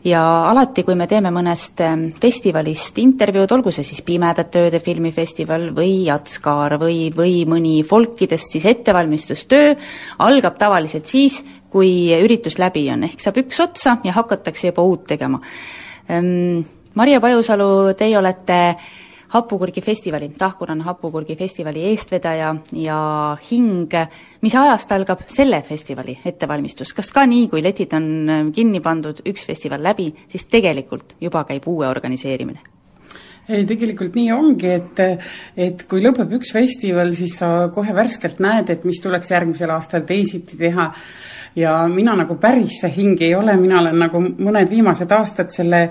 ja 0.07 0.21
alati, 0.47 0.85
kui 0.87 0.95
me 0.95 1.09
teeme 1.11 1.27
mõnest 1.35 1.81
ähm, 1.83 2.05
festivalist 2.23 3.01
intervjuud, 3.03 3.51
olgu 3.51 3.73
see 3.75 3.83
siis 3.83 3.99
Pimedate 4.07 4.61
ööde 4.63 4.79
filmifestival 4.79 5.67
või 5.75 6.05
Jatskaar 6.05 6.77
või, 6.79 7.09
või 7.11 7.43
mõni 7.51 7.81
folkidest, 7.83 8.55
siis 8.55 8.69
ettevalmistustöö 8.71 9.75
algab 10.23 10.55
tavaliselt 10.61 11.11
siis, 11.11 11.41
kui 11.67 12.15
üritus 12.15 12.55
läbi 12.55 12.85
on, 12.95 13.03
ehk 13.09 13.19
saab 13.19 13.43
üks 13.43 13.59
otsa 13.59 13.97
ja 14.07 14.15
hakatakse 14.15 14.71
juba 14.71 14.87
uut 14.87 15.03
tegema. 15.11 15.41
Ähm, 16.07 16.63
Maria 16.95 17.19
Pajusalu, 17.19 17.91
teie 17.99 18.15
olete 18.23 18.61
hapukurgi 19.31 19.81
festivali, 19.81 20.29
Tahkuranna 20.37 20.85
hapukurgi 20.89 21.35
festivali 21.39 21.85
eestvedaja 21.91 22.51
ja 22.77 22.97
hing, 23.51 23.95
mis 24.41 24.55
ajast 24.55 24.91
algab 24.91 25.23
selle 25.31 25.61
festivali 25.67 26.17
ettevalmistus, 26.25 26.93
kas 26.97 27.11
ka 27.15 27.25
nii, 27.29 27.47
kui 27.51 27.63
letid 27.63 27.95
on 27.97 28.11
äh, 28.27 28.43
kinni 28.55 28.83
pandud, 28.83 29.23
üks 29.27 29.45
festival 29.47 29.83
läbi, 29.83 30.11
siis 30.31 30.47
tegelikult 30.51 31.15
juba 31.21 31.45
käib 31.47 31.67
uue 31.71 31.87
organiseerimine? 31.87 32.61
ei, 33.51 33.65
tegelikult 33.67 34.15
nii 34.15 34.29
ongi, 34.31 34.69
et, 34.69 34.99
et 35.59 35.83
kui 35.89 36.03
lõpeb 36.03 36.37
üks 36.37 36.53
festival, 36.55 37.09
siis 37.15 37.33
sa 37.41 37.71
kohe 37.73 37.95
värskelt 37.95 38.39
näed, 38.43 38.69
et 38.71 38.85
mis 38.87 39.01
tuleks 39.03 39.31
järgmisel 39.33 39.73
aastal 39.73 40.05
teisiti 40.07 40.59
teha 40.59 40.91
ja 41.55 41.87
mina 41.91 42.15
nagu 42.15 42.37
päris 42.41 42.79
see 42.81 42.91
hing 42.95 43.21
ei 43.21 43.35
ole, 43.35 43.55
mina 43.59 43.81
olen 43.81 43.99
nagu 43.99 44.21
mõned 44.21 44.69
viimased 44.69 45.11
aastad 45.11 45.51
selle 45.53 45.81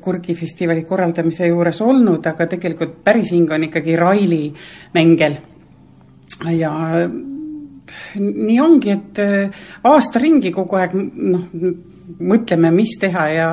kurgifestivali 0.00 0.84
korraldamise 0.88 1.48
juures 1.48 1.80
olnud, 1.84 2.26
aga 2.26 2.46
tegelikult 2.50 3.00
päris 3.04 3.32
hing 3.34 3.50
on 3.52 3.68
ikkagi 3.68 3.96
Raili 3.96 4.44
mängel. 4.94 5.36
ja 6.50 6.72
nii 8.18 8.60
ongi, 8.60 8.90
et 8.90 9.20
aasta 9.84 10.18
ringi 10.18 10.50
kogu 10.52 10.76
aeg 10.80 10.94
noh, 10.96 11.44
mõtleme, 12.04 12.70
mis 12.74 12.94
teha 13.00 13.24
ja, 13.32 13.48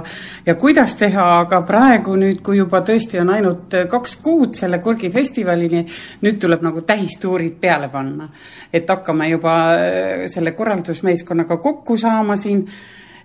ja 0.46 0.56
kuidas 0.60 0.96
teha, 1.00 1.26
aga 1.46 1.62
praegu 1.68 2.16
nüüd, 2.20 2.42
kui 2.44 2.60
juba 2.60 2.82
tõesti 2.88 3.22
on 3.22 3.32
ainult 3.34 3.76
kaks 3.92 4.18
kuud 4.24 4.56
selle 4.60 4.82
kurgifestivalini, 4.84 5.86
nüüd 6.26 6.40
tuleb 6.42 6.66
nagu 6.66 6.84
täistuurid 6.88 7.60
peale 7.62 7.90
panna. 7.90 8.30
et 8.74 8.90
hakkame 8.90 9.30
juba 9.30 9.56
äh, 9.76 10.26
selle 10.28 10.52
korraldusmeeskonnaga 10.52 11.58
kokku 11.58 11.98
saama 11.98 12.36
siin 12.36 12.66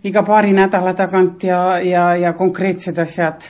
iga 0.05 0.23
paari 0.23 0.53
nädala 0.53 0.95
tagant 0.95 1.45
ja, 1.45 1.79
ja, 1.83 2.15
ja 2.17 2.33
konkreetsed 2.33 2.99
asjad 2.99 3.47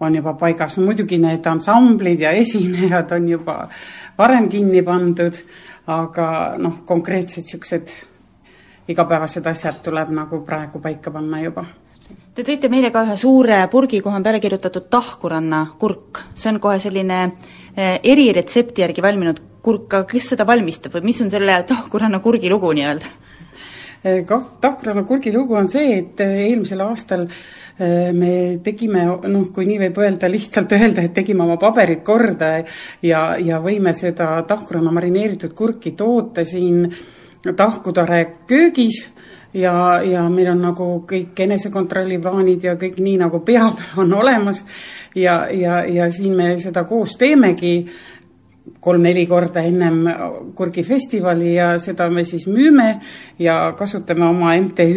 on 0.00 0.14
juba 0.14 0.34
paigas, 0.34 0.76
muidugi 0.78 1.18
need 1.18 1.46
ansamblid 1.46 2.20
ja 2.20 2.30
esinejad 2.36 3.12
on 3.16 3.28
juba 3.28 3.56
varem 4.18 4.48
kinni 4.48 4.82
pandud, 4.84 5.38
aga 5.86 6.28
noh, 6.58 6.82
konkreetsed 6.84 7.46
niisugused 7.46 7.94
igapäevased 8.88 9.46
asjad 9.46 9.82
tuleb 9.84 10.12
nagu 10.14 10.40
praegu 10.46 10.80
paika 10.82 11.10
panna 11.10 11.40
juba. 11.42 11.64
Te 12.36 12.44
tõite 12.44 12.68
meile 12.70 12.92
ka 12.94 13.02
ühe 13.06 13.16
suure 13.18 13.58
purgi, 13.72 14.02
kuhu 14.04 14.14
on 14.14 14.24
peale 14.24 14.38
kirjutatud 14.40 14.90
tahkuranna 14.92 15.62
kurk. 15.80 16.22
see 16.34 16.52
on 16.52 16.60
kohe 16.60 16.78
selline 16.78 17.20
eh, 17.76 17.98
eriretsepti 18.02 18.84
järgi 18.84 19.02
valminud 19.02 19.40
kurk, 19.62 19.88
aga 19.88 20.04
kes 20.06 20.32
seda 20.34 20.46
valmistab 20.46 20.94
või 20.94 21.08
mis 21.10 21.22
on 21.24 21.30
selle 21.32 21.62
tahkuranna 21.66 22.20
kurgi 22.20 22.50
lugu 22.52 22.70
nii-öelda? 22.76 23.14
Eh, 24.04 24.22
kah, 24.28 24.44
tahkuranna 24.60 25.02
kurgi 25.08 25.32
lugu 25.34 25.56
on 25.56 25.68
see, 25.68 25.98
et 25.98 26.20
eh, 26.20 26.42
eelmisel 26.50 26.84
aastal 26.86 27.28
me 27.76 28.56
tegime, 28.64 29.02
noh, 29.28 29.50
kui 29.52 29.66
nii 29.68 29.82
võib 29.82 29.98
öelda, 30.00 30.30
lihtsalt 30.32 30.70
öelda, 30.72 31.02
et 31.04 31.12
tegime 31.12 31.42
oma 31.44 31.58
paberid 31.60 32.00
korda 32.06 32.54
ja, 33.04 33.34
ja 33.36 33.58
võime 33.60 33.92
seda 33.92 34.30
tahkuranna 34.48 34.94
marineeritud 34.96 35.52
kurki 35.52 35.92
toota 35.92 36.40
siin 36.48 36.86
äh, 36.86 37.02
tahkutare 37.52 38.24
köögis 38.46 39.04
ja, 39.54 40.02
ja 40.02 40.26
meil 40.32 40.50
on 40.52 40.60
nagu 40.64 40.88
kõik 41.08 41.38
enesekontrolli 41.46 42.18
plaanid 42.22 42.64
ja 42.64 42.76
kõik 42.80 43.00
nii 43.02 43.16
nagu 43.22 43.40
peab, 43.46 43.80
on 44.02 44.12
olemas. 44.14 44.64
ja, 45.14 45.46
ja, 45.50 45.84
ja 45.86 46.10
siin 46.12 46.36
me 46.36 46.54
seda 46.62 46.84
koos 46.84 47.16
teemegi 47.20 47.78
kolm-neli 48.82 49.26
korda 49.26 49.62
ennem 49.62 50.04
kurgifestivali 50.54 51.54
ja 51.54 51.76
seda 51.78 52.08
me 52.10 52.24
siis 52.24 52.46
müüme 52.50 52.96
ja 53.38 53.72
kasutame 53.78 54.26
oma 54.26 54.56
MTÜ 54.58 54.96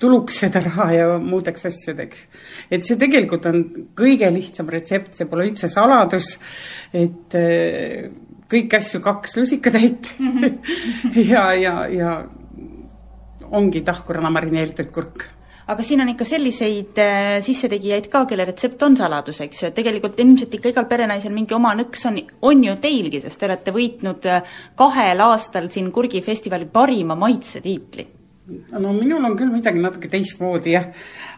tuluks 0.00 0.38
seda 0.40 0.62
raha 0.64 0.86
ja 0.92 1.18
muudeks 1.20 1.66
asjadeks. 1.68 2.26
et 2.70 2.86
see 2.88 2.96
tegelikult 2.96 3.46
on 3.46 3.64
kõige 3.96 4.30
lihtsam 4.32 4.68
retsept, 4.72 5.12
see 5.14 5.28
pole 5.28 5.44
üldse 5.50 5.68
saladus, 5.68 6.38
et 6.92 7.36
kõiki 8.50 8.78
asju 8.78 9.00
kaks 9.04 9.36
lusikatäit. 9.36 10.14
Mm 10.18 10.38
-hmm. 10.38 11.18
ja, 11.30 11.52
ja, 11.54 11.86
ja 11.88 12.24
ongi 13.50 13.80
tahkurana 13.80 14.30
marineeritud 14.30 14.90
kurk. 14.94 15.26
Aga 15.70 15.82
siin 15.86 16.00
on 16.02 16.08
ikka 16.08 16.24
selliseid 16.26 16.98
äh, 16.98 17.38
sissetegijaid 17.46 18.08
ka, 18.10 18.24
kelle 18.26 18.44
retsept 18.44 18.82
on 18.82 18.96
saladus, 18.96 19.40
eks 19.40 19.62
ju, 19.62 19.68
et 19.68 19.74
tegelikult 19.74 20.18
ilmselt 20.18 20.54
ikka 20.54 20.72
igal 20.72 20.88
perenaisel 20.90 21.32
mingi 21.32 21.54
oma 21.54 21.74
nõks 21.78 22.06
on, 22.10 22.18
on 22.42 22.64
ju 22.64 22.74
teilgi, 22.82 23.20
sest 23.20 23.38
te 23.38 23.46
olete 23.46 23.70
võitnud 23.70 24.26
äh, 24.26 24.42
kahel 24.74 25.20
aastal 25.20 25.68
siin 25.70 25.92
kurgifestivali 25.94 26.66
parima 26.66 27.14
maitsetiitli 27.14 28.19
no 28.78 28.92
minul 28.94 29.24
on 29.24 29.36
küll 29.38 29.50
midagi 29.52 29.80
natuke 29.82 30.08
teistmoodi 30.10 30.74
jah, 30.74 30.86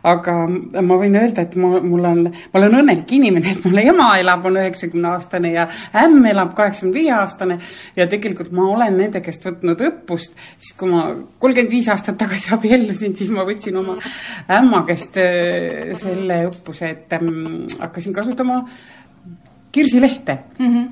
aga 0.09 0.35
ma 0.49 0.99
võin 1.01 1.17
öelda, 1.19 1.45
et 1.47 1.57
ma, 1.61 1.81
mul 1.85 2.07
on, 2.09 2.23
ma 2.29 2.61
olen 2.61 2.79
õnnelik 2.81 3.13
inimene, 3.17 3.53
et 3.55 3.67
mul 3.67 3.83
ema 3.83 4.09
elab, 4.21 4.47
on 4.49 4.59
üheksakümne 4.61 5.13
aastane 5.13 5.53
ja 5.55 5.67
ämm 6.03 6.27
elab 6.33 6.55
kaheksakümne 6.59 6.97
viie 6.97 7.13
aastane 7.17 7.59
ja 7.99 8.09
tegelikult 8.11 8.53
ma 8.57 8.67
olen 8.75 8.99
nende 8.99 9.23
käest 9.25 9.47
võtnud 9.49 9.85
õppust, 9.89 10.35
siis 10.59 10.77
kui 10.79 10.91
ma 10.93 11.05
kolmkümmend 11.43 11.73
viis 11.73 11.91
aastat 11.93 12.19
tagasi 12.23 12.55
abiellusin, 12.57 13.17
siis 13.19 13.31
ma 13.35 13.47
võtsin 13.49 13.79
oma 13.83 13.99
ämma 14.59 14.83
käest 14.89 15.21
äh, 15.21 15.93
selle 15.99 16.43
õppuse, 16.49 16.91
et 16.97 17.17
ähm, 17.19 17.63
hakkasin 17.79 18.17
kasutama 18.17 18.65
kirsilehte. 19.73 20.39
Mm. 20.59 20.75
-hmm 20.75 20.91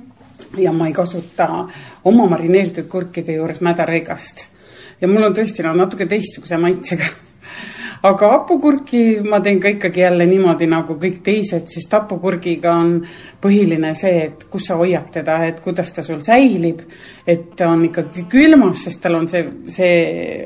ja 0.59 0.73
ma 0.73 0.87
ei 0.87 0.93
kasuta 0.93 1.67
oma 2.05 2.27
marineeritud 2.27 2.89
kurkide 2.91 3.37
juures 3.37 3.61
mädarõigast 3.61 4.49
ja 5.01 5.09
mul 5.09 5.31
on 5.31 5.37
tõesti 5.37 5.67
no 5.67 5.75
natuke 5.77 6.07
teistsuguse 6.11 6.59
maitsega 6.61 7.09
aga 8.03 8.31
hapukurki 8.33 9.21
ma 9.29 9.41
teen 9.45 9.61
ka 9.61 9.69
ikkagi 9.75 10.01
jälle 10.01 10.25
niimoodi 10.29 10.67
nagu 10.71 10.97
kõik 11.01 11.21
teised, 11.25 11.67
sest 11.69 11.93
hapukurgiga 11.93 12.73
on 12.73 12.95
põhiline 13.43 13.93
see, 13.97 14.25
et 14.29 14.47
kus 14.53 14.71
sa 14.71 14.79
hoiad 14.81 15.11
teda, 15.13 15.37
et 15.49 15.61
kuidas 15.61 15.93
ta 15.93 16.05
sul 16.05 16.23
säilib. 16.25 16.81
et 17.27 17.55
ta 17.57 17.69
on 17.69 17.85
ikkagi 17.85 18.25
külmas, 18.29 18.85
sest 18.85 19.03
tal 19.03 19.19
on 19.19 19.29
see, 19.29 19.45
see 19.69 19.99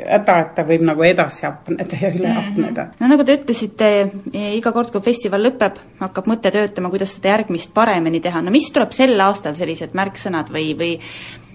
häda, 0.02 0.38
et 0.40 0.50
ta 0.56 0.64
võib 0.66 0.82
nagu 0.84 1.06
edasi 1.06 1.46
hapneda 1.46 2.00
ja 2.00 2.10
üle 2.14 2.34
hapneda. 2.34 2.88
no 3.00 3.12
nagu 3.12 3.24
te 3.24 3.38
ütlesite, 3.38 3.92
iga 4.32 4.72
kord, 4.72 4.90
kui 4.90 5.04
festival 5.06 5.46
lõpeb, 5.46 5.78
hakkab 6.02 6.28
mõte 6.30 6.50
töötama, 6.54 6.90
kuidas 6.90 7.14
seda 7.16 7.36
järgmist 7.36 7.74
paremini 7.74 8.20
teha. 8.20 8.42
no 8.42 8.50
mis 8.54 8.70
tuleb 8.74 8.92
sel 8.92 9.14
aastal 9.20 9.54
sellised 9.54 9.94
märksõnad 9.94 10.50
või, 10.50 10.72
või 10.78 10.92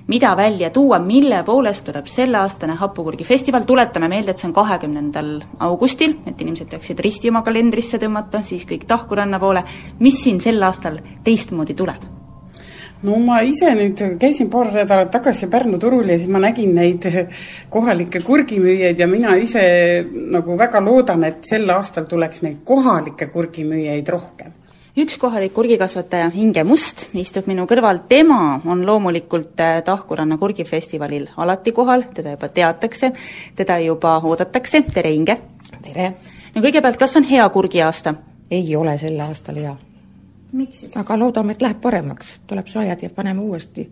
mida 0.10 0.36
välja 0.38 0.70
tuua, 0.74 1.00
mille 1.00 1.44
poolest 1.46 1.86
tuleb 1.86 2.08
selleaastane 2.10 2.74
hapukurgi 2.82 3.24
festival, 3.24 3.66
tuletame 3.68 4.10
meelde, 4.10 4.34
et 4.34 4.42
see 4.42 4.50
on 4.50 4.56
kahekümnendal 4.58 5.36
augustil, 5.66 6.16
et 6.28 6.42
inimesed 6.42 6.70
peaksid 6.72 7.00
risti 7.06 7.30
oma 7.30 7.44
kalendrisse 7.46 8.02
tõmmata, 8.02 8.42
siis 8.46 8.66
kõik 8.70 8.88
Tahkuranna 8.90 9.40
poole, 9.40 9.64
mis 10.00 10.18
siin 10.24 10.42
sel 10.42 10.64
aastal 10.66 10.98
teistmoodi 11.24 11.78
tuleb? 11.78 12.16
no 13.04 13.16
ma 13.24 13.38
ise 13.48 13.70
nüüd 13.78 14.02
käisin 14.20 14.50
paar 14.52 14.74
nädalat 14.74 15.12
tagasi 15.14 15.48
Pärnu 15.48 15.78
turul 15.80 16.10
ja 16.10 16.18
siis 16.20 16.28
ma 16.28 16.42
nägin 16.44 16.74
neid 16.76 17.06
kohalikke 17.72 18.20
kurgimüüjaid 18.26 19.00
ja 19.00 19.08
mina 19.08 19.38
ise 19.40 19.62
nagu 20.34 20.58
väga 20.60 20.82
loodan, 20.84 21.24
et 21.24 21.46
sel 21.48 21.70
aastal 21.72 22.10
tuleks 22.12 22.44
neid 22.44 22.60
kohalikke 22.68 23.30
kurgimüüjaid 23.32 24.12
rohkem 24.12 24.59
üks 25.04 25.18
kohalik 25.18 25.54
kurgikasvataja, 25.54 26.32
Inge 26.42 26.64
Must, 26.68 27.06
istub 27.18 27.48
minu 27.50 27.66
kõrval, 27.70 28.02
tema 28.10 28.60
on 28.66 28.82
loomulikult 28.88 29.60
äh, 29.64 29.80
Tahkuranna 29.86 30.38
kurgifestivalil 30.38 31.30
alati 31.38 31.72
kohal, 31.76 32.04
teda 32.14 32.34
juba 32.36 32.50
teatakse, 32.54 33.12
teda 33.56 33.80
juba 33.84 34.18
oodatakse, 34.24 34.84
tere 34.94 35.14
Inge! 35.16 35.38
tere! 35.84 36.10
no 36.56 36.66
kõigepealt, 36.66 37.00
kas 37.00 37.16
on 37.20 37.28
hea 37.30 37.46
kurgiaasta? 37.54 38.16
ei 38.52 38.76
ole 38.76 38.98
sel 38.98 39.20
aastal 39.24 39.62
hea. 39.62 39.76
miks 40.52 40.84
siis? 40.84 40.98
aga 40.98 41.18
loodame, 41.20 41.56
et 41.56 41.64
läheb 41.64 41.82
paremaks, 41.82 42.40
tuleb 42.48 42.68
sajad 42.68 43.06
ja 43.06 43.10
paneme 43.14 43.46
uuesti, 43.46 43.88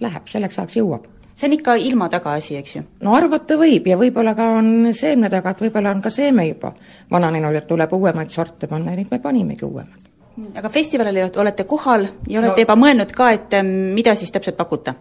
läheb, 0.00 0.28
selleks 0.28 0.58
ajaks 0.58 0.80
jõuab 0.82 1.08
see 1.32 1.48
on 1.48 1.56
ikka 1.56 1.74
ilma 1.80 2.08
taga 2.08 2.36
asi, 2.38 2.56
eks 2.56 2.76
ju? 2.76 2.84
no 3.00 3.16
arvata 3.16 3.56
võib 3.58 3.86
ja 3.88 3.96
võib-olla 3.98 4.34
ka 4.38 4.52
on 4.58 4.92
seemne 4.94 5.30
taga, 5.32 5.54
et 5.54 5.64
võib-olla 5.64 5.94
on 5.94 6.02
ka 6.04 6.10
seeme 6.10 6.46
juba 6.46 6.74
vananenud, 7.10 7.56
et 7.56 7.68
tuleb 7.68 7.92
uuemaid 7.98 8.30
sorte 8.30 8.68
panna 8.70 8.92
ja 8.92 9.00
nüüd 9.00 9.10
me 9.10 9.18
panimegi 9.22 9.64
uuemad. 9.64 10.11
Aga 10.54 10.68
festivalil 10.72 11.24
olete 11.36 11.64
kohal 11.68 12.06
ja 12.28 12.40
olete 12.40 12.62
no. 12.62 12.64
juba 12.64 12.76
mõelnud 12.78 13.12
ka, 13.16 13.30
et 13.36 13.56
eh, 13.58 13.64
mida 13.64 14.14
siis 14.18 14.32
täpselt 14.32 14.56
pakute? 14.56 14.94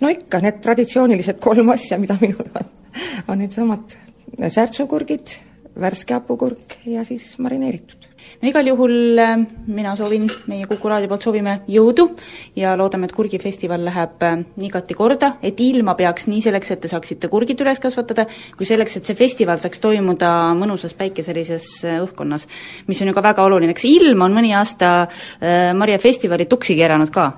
no 0.00 0.08
ikka, 0.08 0.40
need 0.40 0.60
traditsioonilised 0.64 1.40
kolm 1.42 1.72
asja, 1.74 1.98
mida 2.00 2.16
minul 2.22 2.48
on, 2.60 2.70
on 3.28 3.42
needsamad 3.42 3.96
särtsukurgid, 4.48 5.34
värske 5.80 6.16
hapukurk 6.16 6.78
ja 6.88 7.04
siis 7.04 7.32
marineeritud. 7.38 8.09
No 8.40 8.48
igal 8.48 8.68
juhul 8.70 9.18
äh, 9.20 9.36
mina 9.68 9.92
soovin, 9.96 10.24
meie 10.48 10.66
Kuku 10.68 10.88
raadio 10.88 11.10
poolt 11.10 11.24
soovime 11.26 11.58
jõudu 11.70 12.06
ja 12.56 12.72
loodame, 12.78 13.08
et 13.08 13.14
kurgifestival 13.16 13.84
läheb 13.84 14.24
äh, 14.24 14.38
igati 14.64 14.96
korda, 14.96 15.34
et 15.44 15.60
ilma 15.60 15.94
peaks 15.98 16.26
nii 16.30 16.40
selleks, 16.46 16.72
et 16.72 16.82
te 16.84 16.90
saaksite 16.90 17.28
kurgid 17.32 17.60
üles 17.60 17.82
kasvatada, 17.82 18.26
kui 18.56 18.68
selleks, 18.68 18.96
et 18.96 19.10
see 19.10 19.18
festival 19.18 19.60
saaks 19.60 19.82
toimuda 19.82 20.32
mõnusas 20.58 20.96
päikeselises 20.96 21.68
äh, 21.84 22.00
õhkkonnas, 22.06 22.48
mis 22.88 23.04
on 23.04 23.12
ju 23.12 23.16
ka 23.16 23.26
väga 23.28 23.44
oluline, 23.44 23.76
kas 23.76 23.86
ilm 23.90 24.24
on 24.24 24.34
mõni 24.36 24.54
aasta 24.56 24.90
Maria 25.76 25.98
festivali 26.00 26.46
tuksi 26.48 26.74
keeranud 26.78 27.12
ka? 27.12 27.30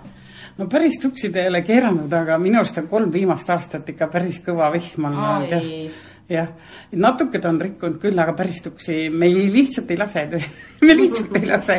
no 0.58 0.68
päris 0.70 0.98
tuksi 1.02 1.32
ta 1.32 1.42
ei 1.42 1.50
ole 1.50 1.62
keeranud, 1.66 2.12
aga 2.14 2.38
minu 2.38 2.60
arust 2.60 2.78
on 2.78 2.88
kolm 2.90 3.12
viimast 3.12 3.50
aastat 3.50 3.88
ikka 3.90 4.10
päris 4.12 4.42
kõva 4.44 4.70
vihm 4.74 5.10
olnud 5.10 5.50
jah 5.50 6.10
jah, 6.32 6.48
natuke 6.96 7.40
ta 7.40 7.50
on 7.52 7.60
rikkunud 7.60 8.00
küll, 8.02 8.18
aga 8.18 8.34
päris 8.36 8.62
tuksi 8.64 9.08
me 9.10 9.28
ei, 9.28 9.48
lihtsalt 9.52 9.90
ei 9.90 10.00
lase 10.00 10.26
me 10.86 10.96
lihtsalt 10.96 11.36
ei 11.40 11.48
lase. 11.48 11.78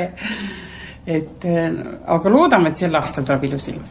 et 1.06 1.48
aga 2.08 2.32
loodame, 2.32 2.72
et 2.72 2.84
sel 2.86 2.96
aastal 2.96 3.28
tuleb 3.28 3.50
ilus 3.50 3.72
ilm. 3.74 3.88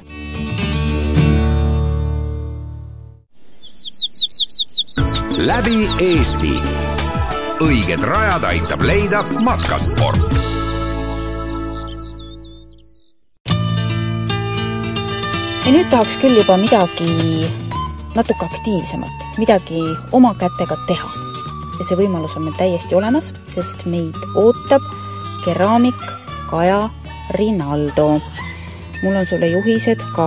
läbi 5.42 5.78
Eesti. 6.00 6.54
õiged 7.66 8.04
rajad 8.06 8.44
aitab 8.52 8.86
leida 8.86 9.24
matkasport 9.42 10.42
ja 15.62 15.70
nüüd 15.70 15.90
tahaks 15.90 16.16
küll 16.22 16.34
juba 16.40 16.56
midagi 16.58 17.10
natuke 18.14 18.44
aktiivsemat, 18.44 19.26
midagi 19.38 19.80
oma 20.12 20.34
kätega 20.38 20.76
teha. 20.86 21.10
ja 21.78 21.86
see 21.88 21.96
võimalus 21.98 22.34
on 22.36 22.44
meil 22.46 22.56
täiesti 22.58 22.94
olemas, 22.94 23.30
sest 23.48 23.86
meid 23.88 24.18
ootab 24.38 24.84
keraamik 25.44 26.02
Kaja 26.50 26.90
Rinaldo. 27.38 28.20
mul 29.02 29.16
on 29.16 29.26
sulle 29.26 29.48
juhised 29.48 30.04
ka, 30.16 30.26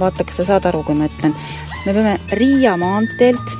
vaata, 0.00 0.24
kas 0.24 0.40
sa 0.40 0.44
saad 0.52 0.70
aru, 0.70 0.82
kui 0.82 0.94
ma 0.94 1.08
ütlen. 1.10 1.34
me 1.86 1.92
peame 1.92 2.18
Riia 2.32 2.76
maanteelt 2.76 3.56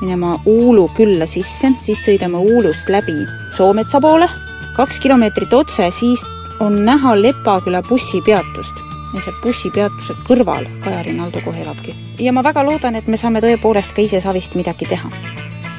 minema 0.00 0.34
Uulu 0.46 0.88
külla 0.96 1.26
sisse, 1.26 1.74
siis 1.82 2.00
sõidame 2.06 2.40
Uulust 2.40 2.88
läbi 2.88 3.18
Soometsa 3.56 4.00
poole, 4.00 4.28
kaks 4.76 5.00
kilomeetrit 5.00 5.52
otse, 5.52 5.90
siis 5.90 6.24
on 6.60 6.80
näha 6.84 7.14
Lepaküla 7.20 7.82
bussipeatust 7.88 8.91
ja 9.12 9.22
seal 9.24 9.38
bussipeatuse 9.42 10.16
kõrval 10.28 10.68
Kaja 10.84 11.02
Rinaldo 11.06 11.40
kohe 11.44 11.62
elabki. 11.62 11.94
ja 12.18 12.32
ma 12.32 12.44
väga 12.44 12.64
loodan, 12.64 12.96
et 12.96 13.08
me 13.08 13.16
saame 13.16 13.40
tõepoolest 13.44 13.94
ka 13.96 14.02
ise 14.02 14.20
savist 14.20 14.54
midagi 14.54 14.88
teha. 14.88 15.10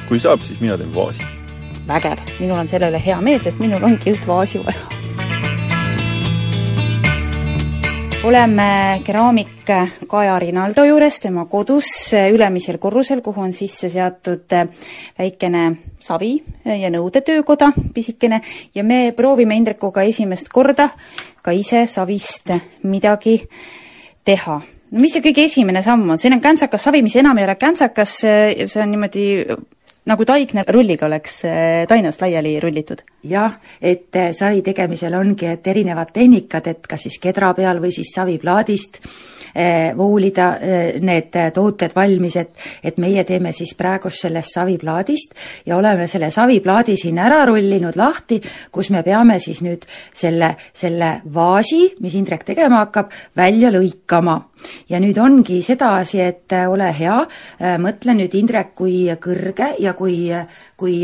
kui 0.08 0.20
saab, 0.20 0.40
siis 0.46 0.60
mina 0.60 0.78
teen 0.78 0.94
vaasi. 0.94 1.26
vägev, 1.88 2.20
minul 2.40 2.58
on 2.58 2.68
selle 2.68 2.90
üle 2.92 3.02
hea 3.06 3.20
meel, 3.20 3.40
sest 3.42 3.58
minul 3.58 3.82
ongi 3.82 4.10
just 4.14 4.26
vaasi 4.26 4.62
vaja. 4.66 4.93
Oleme 8.24 9.00
keraamik 9.04 9.68
Kaja 10.08 10.38
Rinaldo 10.38 10.84
juures, 10.88 11.18
tema 11.20 11.44
kodus 11.50 11.88
ülemisel 12.14 12.78
korrusel, 12.80 13.20
kuhu 13.20 13.42
on 13.44 13.52
sisse 13.52 13.90
seatud 13.92 14.54
väikene 15.18 15.64
savi 16.00 16.38
ja 16.64 16.88
nõudetöökoda, 16.94 17.72
pisikene, 17.94 18.40
ja 18.74 18.84
me 18.84 19.12
proovime 19.16 19.58
Indrekuga 19.60 20.06
esimest 20.08 20.48
korda 20.48 20.88
ka 21.44 21.52
ise 21.52 21.84
savist 21.90 22.48
midagi 22.82 23.42
teha. 24.24 24.60
no 24.90 25.00
mis 25.00 25.12
see 25.12 25.24
kõige 25.24 25.44
esimene 25.44 25.82
samm 25.82 26.08
on, 26.14 26.18
siin 26.18 26.32
on 26.32 26.40
käntsakas 26.40 26.88
savi, 26.88 27.02
mis 27.02 27.16
enam 27.20 27.38
ei 27.38 27.44
ole 27.44 27.58
käntsakas, 27.60 28.18
see 28.22 28.82
on 28.82 28.90
niimoodi 28.94 29.26
nagu 30.10 30.24
taigne 30.28 30.64
rulliga 30.68 31.06
oleks 31.06 31.38
eh, 31.48 31.84
tainast 31.88 32.22
laiali 32.24 32.56
rullitud? 32.60 33.04
jah, 33.24 33.58
et 33.80 34.16
eh, 34.16 34.32
savi 34.36 34.62
tegemisel 34.62 35.14
ongi, 35.16 35.48
et 35.48 35.66
erinevad 35.66 36.12
tehnikad, 36.12 36.68
et 36.68 36.86
kas 36.88 37.06
siis 37.08 37.20
kedra 37.22 37.54
peal 37.56 37.80
või 37.82 37.92
siis 37.94 38.12
saviplaadist 38.16 39.00
voolida 39.96 40.48
eh, 40.60 41.00
need 41.00 41.36
tooted 41.54 41.94
valmis, 41.96 42.36
et, 42.40 42.50
et 42.82 42.98
meie 43.02 43.24
teeme 43.24 43.52
siis 43.54 43.74
praegust 43.78 44.24
sellest 44.24 44.56
saviplaadist 44.56 45.34
ja 45.66 45.76
oleme 45.76 46.08
selle 46.10 46.30
saviplaadi 46.34 46.96
siin 46.98 47.20
ära 47.22 47.44
rullinud 47.46 47.96
lahti, 47.96 48.40
kus 48.72 48.90
me 48.90 49.04
peame 49.06 49.38
siis 49.42 49.62
nüüd 49.64 49.86
selle, 50.14 50.54
selle 50.74 51.20
vaasi, 51.34 51.94
mis 52.00 52.16
Indrek 52.18 52.44
tegema 52.46 52.84
hakkab, 52.84 53.12
välja 53.36 53.70
lõikama. 53.74 54.40
Ja 54.88 54.96
nüüd 55.02 55.18
ongi 55.20 55.60
sedasi, 55.62 56.22
et 56.24 56.54
ole 56.70 56.88
hea, 56.96 57.18
mõtle 57.82 58.14
nüüd, 58.16 58.34
Indrek, 58.38 58.72
kui 58.78 59.04
kõrge 59.20 59.74
ja 59.82 59.92
kui, 59.98 60.30
kui 60.80 61.02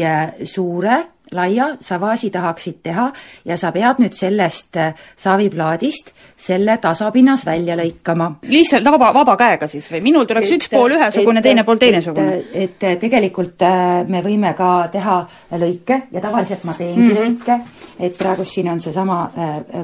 suure 0.48 1.00
laia 1.32 1.76
sa 1.80 2.00
vaasi 2.00 2.30
tahaksid 2.30 2.80
teha 2.82 3.10
ja 3.44 3.56
sa 3.56 3.72
pead 3.72 4.00
nüüd 4.02 4.16
sellest 4.16 4.78
saviplaadist 5.16 6.12
selle 6.36 6.76
tasapinnas 6.78 7.46
välja 7.46 7.76
lõikama. 7.76 8.30
lihtsalt 8.42 8.84
vaba, 8.84 9.12
vaba 9.14 9.36
käega 9.36 9.68
siis 9.68 9.90
või? 9.92 10.00
minul 10.00 10.24
tuleks 10.24 10.50
et, 10.50 10.56
üks 10.56 10.72
pool 10.72 10.96
ühesugune, 10.96 11.42
teine 11.42 11.64
pool 11.64 11.78
teisesugune? 11.82 12.40
et 12.52 12.88
tegelikult 13.00 13.66
me 14.08 14.24
võime 14.24 14.54
ka 14.58 14.88
teha 14.92 15.20
lõike 15.52 16.02
ja 16.12 16.20
tavaliselt 16.20 16.64
ma 16.64 16.74
teengi 16.74 17.00
mm 17.00 17.14
-hmm. 17.14 17.20
lõike, 17.20 17.60
et 18.00 18.18
praegu 18.18 18.44
siin 18.44 18.68
on 18.70 18.80
seesama 18.80 19.30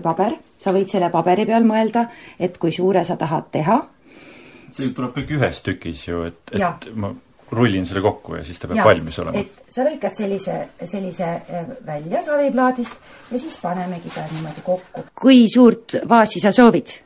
paber 0.03 0.37
sa 0.59 0.73
võid 0.75 0.91
selle 0.91 1.11
paberi 1.13 1.47
peal 1.49 1.67
mõelda, 1.69 2.07
et 2.41 2.57
kui 2.59 2.73
suure 2.73 3.05
sa 3.05 3.17
tahad 3.21 3.51
teha. 3.53 3.83
see 4.77 4.91
tuleb 4.93 5.15
kõik 5.17 5.31
ühes 5.39 5.63
tükis 5.65 6.03
ju, 6.09 6.23
et, 6.29 6.41
et 6.53 6.91
ma 6.95 7.15
rullin 7.53 7.87
selle 7.87 8.03
kokku 8.03 8.37
ja 8.39 8.45
siis 8.45 8.59
ta 8.59 8.69
peab 8.69 8.81
ja, 8.81 8.85
valmis 8.85 9.19
olema. 9.23 9.39
et 9.39 9.73
sa 9.73 9.85
lõikad 9.87 10.19
sellise, 10.19 10.59
sellise 10.85 11.27
äh, 11.27 11.67
välja 11.87 12.23
saviplaadist 12.27 13.33
ja 13.33 13.41
siis 13.41 13.59
panemegi 13.63 14.13
ta 14.15 14.27
niimoodi 14.33 14.65
kokku. 14.67 15.05
kui 15.15 15.45
suurt 15.53 15.99
vaasi 16.09 16.43
sa 16.43 16.53
soovid? 16.53 16.97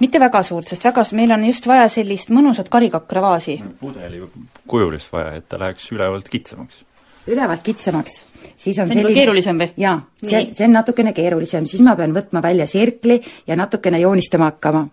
mitte 0.00 0.20
väga 0.20 0.42
suurt, 0.46 0.68
sest 0.70 0.84
väga, 0.84 1.04
meil 1.18 1.34
on 1.34 1.44
just 1.46 1.66
vaja 1.66 1.88
sellist 1.90 2.30
mõnusat 2.30 2.70
karikakravaasi. 2.72 3.60
pudeli 3.80 4.22
kujulist 4.66 5.12
vaja, 5.12 5.36
et 5.38 5.48
ta 5.48 5.60
läheks 5.62 5.92
ülevalt 5.92 6.28
kitsamaks 6.32 6.84
ülevalt 7.26 7.62
kitsamaks, 7.62 8.22
siis 8.56 8.78
on 8.78 8.82
see 8.82 8.82
on 8.82 8.90
selline 8.90 9.14
keerulisem 9.14 9.58
või? 9.60 9.70
jaa, 9.78 9.94
see, 10.24 10.48
see 10.56 10.66
on 10.66 10.74
natukene 10.74 11.12
keerulisem, 11.14 11.66
siis 11.70 11.82
ma 11.86 11.94
pean 11.98 12.14
võtma 12.16 12.42
välja 12.42 12.66
sirkli 12.66 13.20
ja 13.46 13.56
natukene 13.58 14.00
joonistama 14.02 14.50
hakkama. 14.50 14.86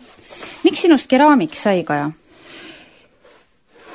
miks 0.63 0.85
sinust 0.85 1.09
keraamik 1.09 1.57
sai, 1.57 1.83
Kaja? 1.87 2.11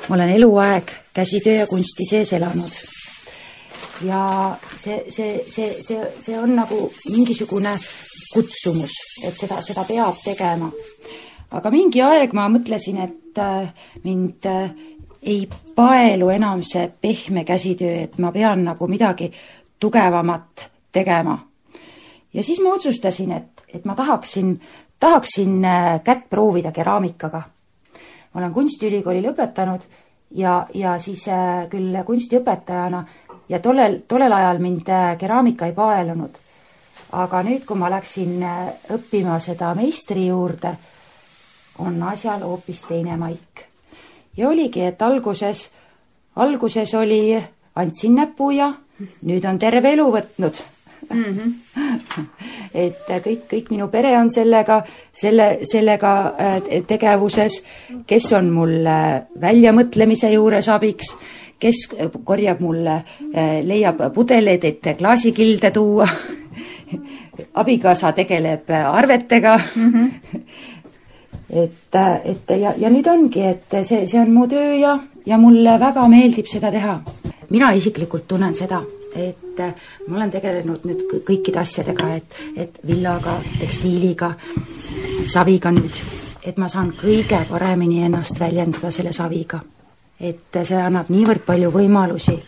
Ma 0.09 0.15
olen 0.15 0.29
eluaeg 0.29 0.91
käsitöö 1.13 1.53
ja 1.53 1.67
kunsti 1.67 2.05
sees 2.09 2.33
elanud. 2.33 2.71
ja 4.01 4.57
see, 4.75 5.05
see, 5.09 5.43
see, 5.47 5.83
see, 5.83 6.11
see 6.21 6.39
on 6.39 6.55
nagu 6.55 6.91
mingisugune 7.11 7.77
kutsumus, 8.33 8.91
et 9.23 9.37
seda, 9.37 9.61
seda 9.61 9.85
peab 9.87 10.17
tegema. 10.23 10.71
aga 11.51 11.71
mingi 11.71 12.01
aeg 12.01 12.33
ma 12.33 12.49
mõtlesin, 12.51 12.99
et 13.03 13.39
äh, 13.39 13.71
mind 14.03 14.45
äh, 14.51 14.69
ei 15.23 15.47
paelu 15.75 16.29
enam 16.29 16.63
see 16.63 16.91
pehme 17.01 17.43
käsitöö, 17.43 18.03
et 18.03 18.17
ma 18.19 18.31
pean 18.31 18.63
nagu 18.65 18.87
midagi 18.87 19.31
tugevamat 19.79 20.69
tegema. 20.91 21.39
ja 22.33 22.43
siis 22.43 22.59
ma 22.59 22.73
otsustasin, 22.73 23.31
et, 23.31 23.63
et 23.73 23.85
ma 23.85 23.95
tahaksin, 23.95 24.59
tahaksin 24.99 25.65
äh, 25.65 26.03
kätt 26.03 26.29
proovida 26.29 26.71
keraamikaga. 26.71 27.41
Olen 28.35 28.53
kunstiülikooli 28.53 29.21
lõpetanud 29.23 29.85
ja, 30.35 30.65
ja 30.73 30.97
siis 30.99 31.27
äh, 31.27 31.67
küll 31.69 31.95
kunstiõpetajana 32.05 33.03
ja 33.49 33.59
tollel, 33.59 34.01
tollel 34.07 34.33
ajal 34.33 34.59
mind 34.63 34.89
äh, 34.89 35.13
keraamika 35.17 35.69
ei 35.69 35.73
paelunud. 35.77 36.41
aga 37.11 37.43
nüüd, 37.43 37.63
kui 37.65 37.77
ma 37.77 37.89
läksin 37.89 38.43
õppima 38.91 39.39
seda 39.39 39.73
meistri 39.75 40.27
juurde, 40.27 40.73
on 41.79 42.03
asjal 42.03 42.41
hoopis 42.43 42.81
teine 42.89 43.15
maik 43.17 43.67
ja 44.37 44.49
oligi, 44.49 44.81
et 44.81 45.01
alguses, 45.01 45.69
alguses 46.35 46.93
oli, 46.93 47.43
andsin 47.75 48.15
näpu 48.15 48.51
ja 48.51 48.73
nüüd 49.21 49.45
on 49.47 49.59
terve 49.59 49.93
elu 49.93 50.07
võtnud 50.11 50.74
mm. 51.13 51.23
-hmm. 51.23 52.25
et 52.85 53.09
kõik, 53.25 53.47
kõik 53.51 53.71
minu 53.71 53.87
pere 53.87 54.17
on 54.17 54.31
sellega, 54.31 54.83
selle, 55.13 55.59
sellega 55.63 56.35
äh, 56.39 56.61
tegevuses, 56.87 57.63
kes 58.07 58.31
on 58.33 58.49
mul 58.49 58.77
väljamõtlemise 59.41 60.31
juures 60.33 60.69
abiks, 60.69 61.15
kes 61.59 61.87
korjab 62.23 62.59
mulle, 62.59 63.03
äh, 63.35 63.59
leiab 63.63 64.13
pudeleid, 64.13 64.63
et 64.63 64.97
klaasikilde 64.97 65.71
tuua 65.71 66.07
abikaasa 67.61 68.11
tegeleb 68.11 68.69
arvetega 68.69 69.59
mm. 69.75 69.91
-hmm 69.91 70.41
et, 71.49 71.95
et 72.25 72.59
ja, 72.59 72.73
ja 72.77 72.89
nüüd 72.89 73.07
ongi, 73.07 73.43
et 73.45 73.77
see, 73.83 74.05
see 74.07 74.19
on 74.21 74.33
mu 74.33 74.47
töö 74.51 74.75
ja, 74.79 74.95
ja 75.25 75.37
mulle 75.41 75.77
väga 75.81 76.07
meeldib 76.11 76.49
seda 76.49 76.71
teha. 76.71 76.99
mina 77.49 77.71
isiklikult 77.77 78.27
tunnen 78.27 78.55
seda, 78.55 78.81
et 79.15 79.61
ma 80.07 80.17
olen 80.17 80.31
tegelenud 80.31 80.85
nüüd 80.85 81.03
kõikide 81.27 81.61
asjadega, 81.61 82.09
et, 82.15 82.37
et 82.55 82.79
villaga, 82.87 83.37
tekstiiliga, 83.59 84.33
saviga 85.31 85.71
nüüd, 85.71 85.99
et 86.43 86.57
ma 86.57 86.69
saan 86.71 86.93
kõige 86.97 87.39
paremini 87.49 88.03
ennast 88.05 88.39
väljendada 88.39 88.91
selle 88.91 89.13
saviga. 89.13 89.63
et 90.19 90.57
see 90.63 90.77
annab 90.79 91.09
niivõrd 91.09 91.43
palju 91.45 91.71
võimalusi. 91.71 92.39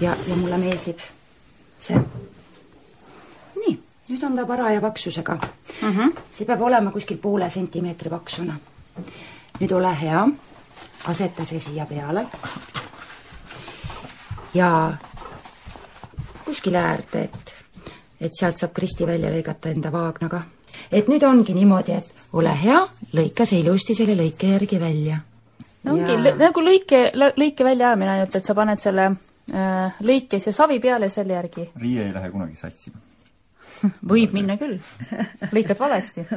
ja, 0.00 0.16
ja 0.28 0.36
mulle 0.36 0.58
meeldib 0.58 1.00
see 1.80 2.00
nüüd 4.08 4.22
on 4.22 4.36
ta 4.36 4.44
paraja 4.46 4.80
paksusega 4.80 5.34
mm. 5.34 5.92
-hmm. 5.92 6.12
see 6.30 6.46
peab 6.46 6.62
olema 6.62 6.90
kuskil 6.90 7.16
poole 7.18 7.50
sentimeetri 7.50 8.10
paksune. 8.10 8.54
nüüd 9.60 9.72
ole 9.72 10.00
hea, 10.00 10.28
aseta 11.04 11.44
see 11.44 11.60
siia 11.60 11.86
peale. 11.86 12.26
Ja 14.54 14.70
kuskile 16.44 16.78
äärde, 16.78 17.24
et, 17.24 17.54
et 18.20 18.36
sealt 18.38 18.60
saab 18.60 18.74
Kristi 18.76 19.06
välja 19.06 19.30
lõigata 19.32 19.72
enda 19.72 19.92
vaagnaga. 19.92 20.42
et 20.92 21.08
nüüd 21.08 21.22
ongi 21.22 21.54
niimoodi, 21.54 21.92
et 21.92 22.12
ole 22.32 22.52
hea, 22.62 22.80
lõika 23.14 23.46
see 23.46 23.62
ilusti 23.62 23.94
selle 23.94 24.16
lõike 24.18 24.52
järgi 24.54 24.80
välja. 24.80 25.20
no 25.84 25.96
ongi 25.96 26.18
ja... 26.18 26.36
nagu 26.46 26.60
lõike, 26.60 27.06
lõike 27.14 27.64
väljaajamine 27.64 28.10
ainult, 28.18 28.36
et 28.36 28.44
sa 28.44 28.54
paned 28.54 28.80
selle 28.82 29.08
äh, 29.10 29.98
lõikes 30.00 30.46
ja 30.50 30.52
savi 30.52 30.80
peale 30.80 31.08
selle 31.08 31.34
järgi. 31.38 31.70
riie 31.80 32.06
ei 32.06 32.14
lähe 32.14 32.30
kunagi 32.30 32.56
sassima 32.56 33.02
võib 34.12 34.34
minna 34.36 34.56
küll, 34.60 34.78
lõikad 35.54 35.80
valesti. 35.80 36.26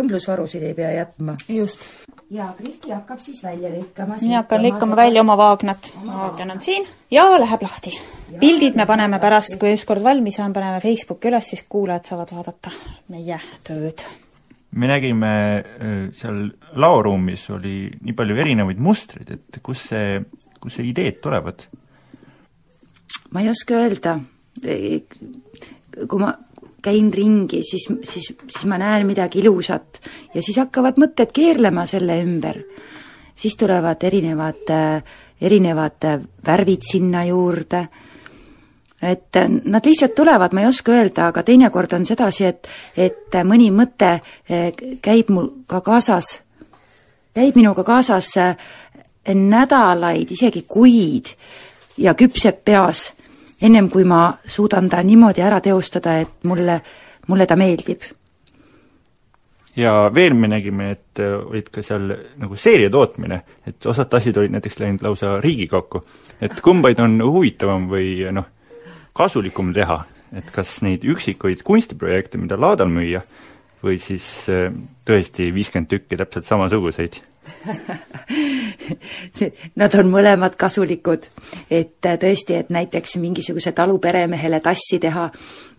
õmblusvarusid 0.00 0.66
ei 0.66 0.74
pea 0.74 0.90
jätma. 0.96 1.36
just. 1.48 1.80
ja 2.30 2.50
Kristi 2.58 2.90
hakkab 2.90 3.20
siis 3.22 3.42
välja 3.44 3.70
lõikama. 3.70 4.18
mina 4.20 4.42
hakkan 4.42 4.62
lõikama 4.64 4.96
välja 4.96 5.24
oma 5.24 5.36
vaagnat. 5.36 5.90
vaagn 6.06 6.54
on 6.56 6.60
siin 6.60 6.86
ja 7.10 7.24
läheb 7.40 7.62
lahti. 7.62 7.94
pildid 8.40 8.76
me 8.76 8.86
paneme 8.86 9.18
pärast, 9.22 9.56
kui 9.60 9.74
ükskord 9.76 10.02
valmis 10.02 10.38
on, 10.40 10.52
paneme 10.52 10.80
Facebooki 10.80 11.32
üles, 11.32 11.50
siis 11.50 11.64
kuulajad 11.68 12.12
saavad 12.12 12.36
vaadata 12.36 12.72
meie 13.08 13.40
tööd 13.66 14.04
me 14.76 14.88
nägime 14.90 15.32
äh, 15.56 15.98
seal 16.12 16.50
laoruumis 16.76 17.48
oli 17.50 17.88
nii 18.02 18.14
palju 18.16 18.36
erinevaid 18.36 18.80
mustreid, 18.82 19.30
et 19.32 19.60
kus 19.64 19.88
see, 19.92 20.20
kus 20.60 20.78
see 20.78 20.90
ideed 20.92 21.20
tulevad? 21.24 21.68
ma 23.30 23.42
ei 23.42 23.48
oska 23.50 23.78
öelda 23.80 24.18
kui 26.04 26.20
ma 26.20 26.32
käin 26.86 27.10
ringi, 27.14 27.62
siis, 27.66 27.88
siis, 28.06 28.30
siis 28.30 28.64
ma 28.70 28.78
näen 28.78 29.06
midagi 29.08 29.42
ilusat. 29.42 30.00
Ja 30.34 30.42
siis 30.42 30.58
hakkavad 30.62 31.00
mõtted 31.02 31.34
keerlema 31.34 31.86
selle 31.86 32.20
ümber. 32.22 32.62
siis 33.36 33.56
tulevad 33.56 34.00
erinevad, 34.00 34.70
erinevad 35.40 36.04
värvid 36.46 36.82
sinna 36.88 37.24
juurde, 37.24 37.82
et 39.02 39.36
nad 39.64 39.84
lihtsalt 39.86 40.14
tulevad, 40.16 40.54
ma 40.56 40.62
ei 40.62 40.66
oska 40.70 40.92
öelda, 40.92 41.26
aga 41.28 41.42
teinekord 41.42 41.92
on 41.92 42.06
sedasi, 42.08 42.46
et, 42.48 42.68
et 42.96 43.36
mõni 43.44 43.68
mõte 43.70 44.14
eh, 44.48 44.72
käib 45.02 45.28
mul 45.36 45.50
ka 45.68 45.82
kaasas, 45.84 46.38
käib 47.36 47.60
minuga 47.60 47.84
kaasas 47.84 48.30
eh, 48.40 48.56
nädalaid, 49.34 50.32
isegi 50.32 50.64
kuid 50.68 51.34
ja 51.98 52.14
küpseb 52.16 52.64
peas 52.64 53.10
ennem 53.62 53.88
kui 53.90 54.04
ma 54.04 54.36
suudan 54.44 54.88
ta 54.88 55.02
niimoodi 55.02 55.42
ära 55.44 55.60
teostada, 55.64 56.18
et 56.20 56.44
mulle, 56.44 56.80
mulle 57.28 57.46
ta 57.46 57.56
meeldib. 57.56 58.02
ja 59.76 60.10
veel 60.14 60.34
me 60.34 60.48
nägime, 60.48 60.90
et 60.90 61.20
äh, 61.20 61.36
olid 61.36 61.70
ka 61.72 61.82
seal 61.82 62.12
nagu 62.40 62.56
seeria 62.56 62.90
tootmine, 62.90 63.42
et 63.66 63.86
osad 63.86 64.08
tassid 64.08 64.36
olid 64.36 64.54
näiteks 64.56 64.78
läinud 64.80 65.02
lausa 65.02 65.40
Riigikokku. 65.40 66.04
et 66.40 66.60
kumbaid 66.60 67.00
on 67.00 67.20
huvitavam 67.22 67.88
või 67.88 68.24
noh, 68.32 68.46
kasulikum 69.12 69.72
teha, 69.72 70.04
et 70.32 70.50
kas 70.50 70.80
neid 70.82 71.04
üksikuid 71.04 71.62
kunstiprojekte, 71.64 72.38
mida 72.38 72.56
laadal 72.60 72.88
müüa, 72.88 73.22
või 73.84 73.98
siis 74.00 74.48
äh, 74.48 74.72
tõesti 75.04 75.52
viiskümmend 75.54 75.88
tükki 75.92 76.16
täpselt 76.16 76.48
samasuguseid 76.48 77.20
Nad 79.80 79.94
on 79.98 80.10
mõlemad 80.10 80.56
kasulikud, 80.58 81.26
et 81.70 82.06
äh, 82.06 82.18
tõesti, 82.20 82.60
et 82.60 82.70
näiteks 82.74 83.16
mingisuguse 83.22 83.72
taluperemehele 83.76 84.60
tassi 84.64 84.98
teha 85.02 85.28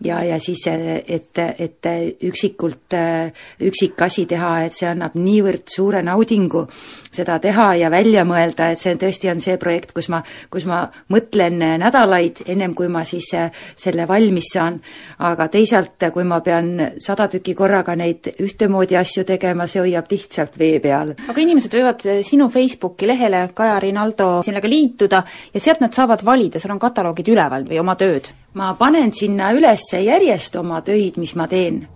ja, 0.04 0.20
ja 0.24 0.38
siis, 0.42 0.64
äh, 0.70 1.00
et, 1.08 1.38
et 1.58 1.88
üksikult, 2.28 2.94
äh, 2.96 3.32
üksikasi 3.64 4.26
teha, 4.30 4.52
et 4.66 4.76
see 4.76 4.88
annab 4.90 5.16
niivõrd 5.18 5.68
suure 5.72 6.02
naudingu 6.06 6.66
seda 7.14 7.38
teha 7.42 7.70
ja 7.80 7.90
välja 7.90 8.24
mõelda, 8.28 8.72
et 8.72 8.82
see 8.82 8.96
tõesti 9.00 9.30
on 9.32 9.42
see 9.44 9.56
projekt, 9.60 9.94
kus 9.96 10.10
ma, 10.12 10.22
kus 10.50 10.68
ma 10.68 10.84
mõtlen 11.12 11.58
nädalaid, 11.82 12.44
ennem 12.46 12.74
kui 12.78 12.90
ma 12.92 13.04
siis 13.08 13.30
selle 13.76 14.08
valmis 14.08 14.52
saan. 14.52 14.80
aga 15.18 15.48
teisalt, 15.48 16.04
kui 16.12 16.24
ma 16.24 16.40
pean 16.40 16.92
sada 17.02 17.28
tükki 17.28 17.54
korraga 17.54 17.94
neid 17.96 18.28
ühtemoodi 18.38 18.96
asju 18.96 19.24
tegema, 19.24 19.66
see 19.66 19.80
hoiab 19.82 20.10
lihtsalt 20.10 20.58
vee 20.58 20.78
peal. 20.80 21.14
aga 21.28 21.40
inimesed 21.40 21.74
võivad 21.74 22.04
sinu 22.22 22.48
Facebooki 22.52 22.97
lehele 23.06 23.48
Kaja 23.54 23.78
Rinaldo 23.80 24.40
sellega 24.42 24.68
liituda 24.68 25.22
ja 25.54 25.60
sealt 25.60 25.80
nad 25.80 25.94
saavad 25.94 26.24
valida, 26.24 26.58
seal 26.58 26.74
on 26.74 26.82
kataloogid 26.82 27.28
üleval 27.28 27.68
või 27.68 27.80
oma 27.80 27.94
tööd? 27.98 28.32
ma 28.58 28.72
panen 28.74 29.12
sinna 29.14 29.52
üles 29.54 29.84
järjest 29.92 30.56
oma 30.58 30.80
töid, 30.82 31.18
mis 31.20 31.34
ma 31.36 31.46
teen. 31.48 31.86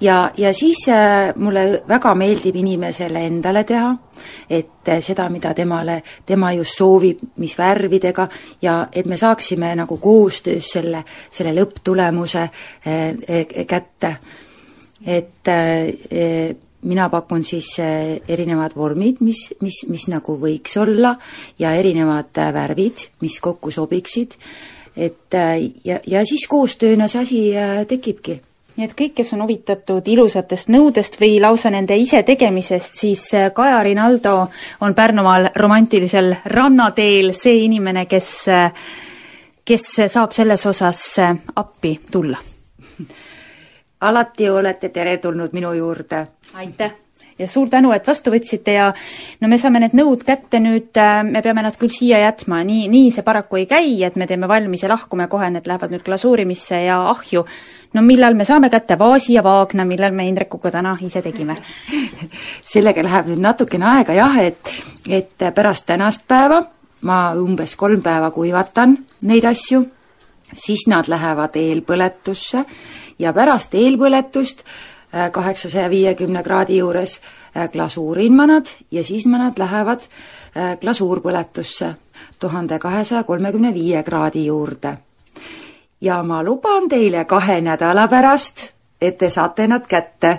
ja, 0.00 0.30
ja 0.36 0.52
siis 0.54 0.88
äh, 0.92 1.32
mulle 1.36 1.82
väga 1.88 2.14
meeldib 2.14 2.56
inimesele 2.56 3.24
endale 3.26 3.64
teha, 3.64 3.94
et 4.50 4.88
äh, 4.88 5.00
seda, 5.00 5.28
mida 5.32 5.54
temale, 5.54 6.02
tema 6.26 6.52
just 6.52 6.76
soovib, 6.76 7.22
mis 7.36 7.56
värvidega, 7.58 8.28
ja 8.62 8.76
et 8.92 9.06
me 9.06 9.16
saaksime 9.16 9.74
nagu 9.76 9.96
koostöös 9.96 10.72
selle, 10.72 11.04
selle 11.30 11.54
lõpptulemuse 11.56 12.42
äh, 12.42 13.66
kätte. 13.66 14.16
et 15.06 15.48
mina 16.86 17.08
pakun 17.10 17.44
siis 17.44 17.74
äh, 17.82 18.16
erinevad 18.28 18.76
vormid, 18.76 19.20
mis, 19.20 19.48
mis, 19.60 19.82
mis 19.90 20.06
nagu 20.12 20.36
võiks 20.40 20.76
olla 20.80 21.16
ja 21.58 21.74
erinevad 21.76 22.38
äh, 22.38 22.52
värvid, 22.54 23.06
mis 23.24 23.38
kokku 23.42 23.72
sobiksid, 23.74 24.36
et 24.96 25.34
äh, 25.34 25.56
ja, 25.84 26.00
ja 26.06 26.24
siis 26.26 26.46
koostööna 26.50 27.08
see 27.08 27.22
asi 27.22 27.40
tekibki 27.88 28.40
nii 28.76 28.84
et 28.84 28.92
kõik, 28.92 29.14
kes 29.16 29.30
on 29.32 29.40
huvitatud 29.46 30.08
ilusatest 30.12 30.68
nõudest 30.68 31.14
või 31.16 31.38
lausa 31.40 31.70
nende 31.72 31.96
isetegemisest, 31.96 32.98
siis 33.00 33.22
Kaja 33.56 33.78
Rinaldo 33.86 34.34
on 34.84 34.94
Pärnumaal 34.94 35.48
romantilisel 35.56 36.34
rannateel 36.52 37.32
see 37.32 37.62
inimene, 37.64 38.04
kes, 38.04 38.28
kes 39.64 39.88
saab 40.12 40.36
selles 40.36 40.66
osas 40.68 41.06
appi 41.56 41.94
tulla. 42.12 42.36
alati 44.00 44.50
olete 44.50 44.88
teretulnud 44.88 45.52
minu 45.52 45.72
juurde 45.72 46.26
aitäh! 46.54 46.92
ja 47.38 47.48
suur 47.48 47.68
tänu, 47.68 47.90
et 47.92 48.06
vastu 48.06 48.32
võtsite 48.32 48.72
ja 48.72 48.86
no 49.40 49.48
me 49.48 49.58
saame 49.60 49.80
need 49.82 49.96
nõud 49.96 50.22
kätte 50.24 50.60
nüüd, 50.62 50.96
äh, 50.96 51.20
me 51.24 51.42
peame 51.44 51.62
nad 51.66 51.76
küll 51.76 51.92
siia 51.92 52.22
jätma, 52.22 52.62
nii, 52.64 52.86
nii 52.88 53.10
see 53.12 53.24
paraku 53.26 53.60
ei 53.60 53.66
käi, 53.68 53.90
et 54.08 54.16
me 54.16 54.26
teeme 54.26 54.48
valmis 54.48 54.86
ja 54.86 54.88
lahkume 54.88 55.28
kohe, 55.28 55.50
need 55.52 55.68
lähevad 55.68 55.92
nüüd 55.92 56.04
glasuurimisse 56.06 56.80
ja 56.86 57.02
ahju. 57.10 57.44
no 57.92 58.02
millal 58.02 58.34
me 58.34 58.44
saame 58.44 58.70
kätte 58.72 58.98
vaasi 58.98 59.36
ja 59.36 59.44
vaagna, 59.44 59.84
millal 59.84 60.16
me 60.16 60.28
Indrekuga 60.28 60.70
täna 60.70 60.96
ise 61.00 61.22
tegime? 61.22 61.58
sellega 62.72 63.04
läheb 63.04 63.28
nüüd 63.32 63.44
natukene 63.44 63.90
aega 63.98 64.16
jah, 64.16 64.40
et, 64.40 64.72
et 65.08 65.50
pärast 65.54 65.86
tänast 65.86 66.24
päeva 66.28 66.62
ma 67.02 67.34
umbes 67.36 67.76
kolm 67.76 68.00
päeva 68.02 68.30
kuivatan 68.30 68.96
neid 69.28 69.44
asju, 69.44 69.84
siis 70.54 70.86
nad 70.88 71.08
lähevad 71.08 71.56
eelpõletusse 71.60 72.64
ja 73.18 73.32
pärast 73.32 73.74
eelpõletust 73.74 74.64
Äh, 75.14 75.30
kaheksasaja 75.30 75.90
viiekümne 75.90 76.42
kraadi 76.42 76.78
juures 76.78 77.20
äh, 77.56 77.70
glasuurinmanad 77.70 78.66
ja 78.90 79.04
siis 79.04 79.26
manad 79.26 79.58
lähevad 79.58 80.00
äh, 80.00 80.78
glasuurpõletusse 80.80 81.94
tuhande 82.38 82.78
kahesaja 82.78 83.22
kolmekümne 83.24 83.74
viie 83.74 84.02
kraadi 84.02 84.46
juurde. 84.46 84.98
ja 86.00 86.22
ma 86.22 86.42
luban 86.44 86.88
teile 86.88 87.24
kahe 87.24 87.60
nädala 87.60 88.08
pärast, 88.08 88.72
et 89.00 89.18
te 89.18 89.30
saate 89.30 89.66
nad 89.66 89.86
kätte 89.86 90.38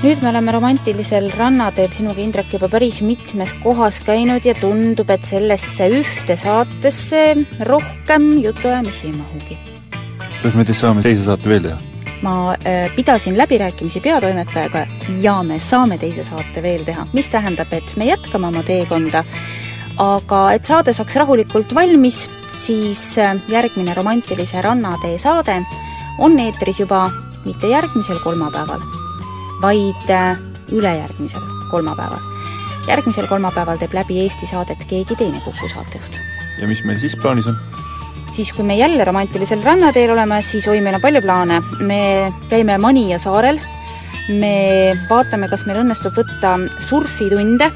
nüüd 0.00 0.22
me 0.24 0.30
oleme 0.30 0.52
romantilisel 0.54 1.26
rannateel 1.36 1.90
sinuga, 1.92 2.22
Indrek, 2.24 2.54
juba 2.54 2.70
päris 2.72 3.02
mitmes 3.04 3.52
kohas 3.60 3.98
käinud 4.06 4.46
ja 4.48 4.54
tundub, 4.56 5.10
et 5.12 5.26
sellesse 5.28 5.90
ühte 5.92 6.36
saatesse 6.40 7.24
rohkem 7.68 8.30
jutuajamisi 8.40 9.10
ei 9.10 9.12
mahugi. 9.18 9.58
kas 10.40 10.54
me 10.56 10.64
siis 10.64 10.80
saame 10.80 11.02
teise 11.04 11.26
saate 11.26 11.48
veel 11.52 11.66
teha? 11.66 11.76
ma 12.24 12.54
äh, 12.54 12.88
pidasin 12.96 13.36
läbirääkimisi 13.38 14.00
peatoimetajaga 14.00 14.86
ja 15.20 15.42
me 15.42 15.58
saame 15.60 15.98
teise 15.98 16.24
saate 16.24 16.62
veel 16.62 16.84
teha, 16.84 17.04
mis 17.12 17.28
tähendab, 17.28 17.72
et 17.72 17.92
me 17.96 18.08
jätkame 18.08 18.48
oma 18.48 18.62
teekonda, 18.64 19.24
aga 20.00 20.40
et 20.56 20.64
saade 20.64 20.96
saaks 20.96 21.16
rahulikult 21.20 21.74
valmis, 21.76 22.22
siis 22.56 23.18
äh, 23.18 23.36
järgmine 23.52 23.94
romantilise 23.94 24.64
rannatee 24.64 25.18
saade 25.18 25.60
on 26.18 26.40
eetris 26.40 26.80
juba 26.80 27.10
mitte 27.44 27.68
järgmisel 27.68 28.20
kolmapäeval, 28.24 28.80
vaid 29.62 30.10
äh, 30.10 30.38
ülejärgmisel 30.72 31.42
kolmapäeval. 31.70 32.18
järgmisel 32.88 33.26
kolmapäeval 33.28 33.78
teeb 33.78 33.94
läbi 33.94 34.20
Eesti 34.22 34.46
saadet 34.50 34.84
keegi 34.88 35.16
teine 35.16 35.40
Kuku 35.44 35.68
saatejuht. 35.68 36.20
ja 36.60 36.68
mis 36.68 36.84
meil 36.84 36.98
siis 36.98 37.16
plaanis 37.16 37.46
on? 37.46 37.56
siis, 38.32 38.52
kui 38.52 38.64
me 38.64 38.76
jälle 38.76 39.04
romantilisel 39.04 39.62
rannateel 39.62 40.10
oleme, 40.10 40.42
siis 40.42 40.68
oi, 40.68 40.80
meil 40.80 40.96
on 40.96 41.00
palju 41.00 41.22
plaane. 41.22 41.60
me 41.80 42.32
käime 42.48 42.78
Manija 42.78 43.18
saarel, 43.18 43.60
me 44.28 44.54
vaatame, 45.10 45.48
kas 45.48 45.66
meil 45.66 45.82
õnnestub 45.82 46.16
võtta 46.16 46.56
surfitunde 46.88 47.70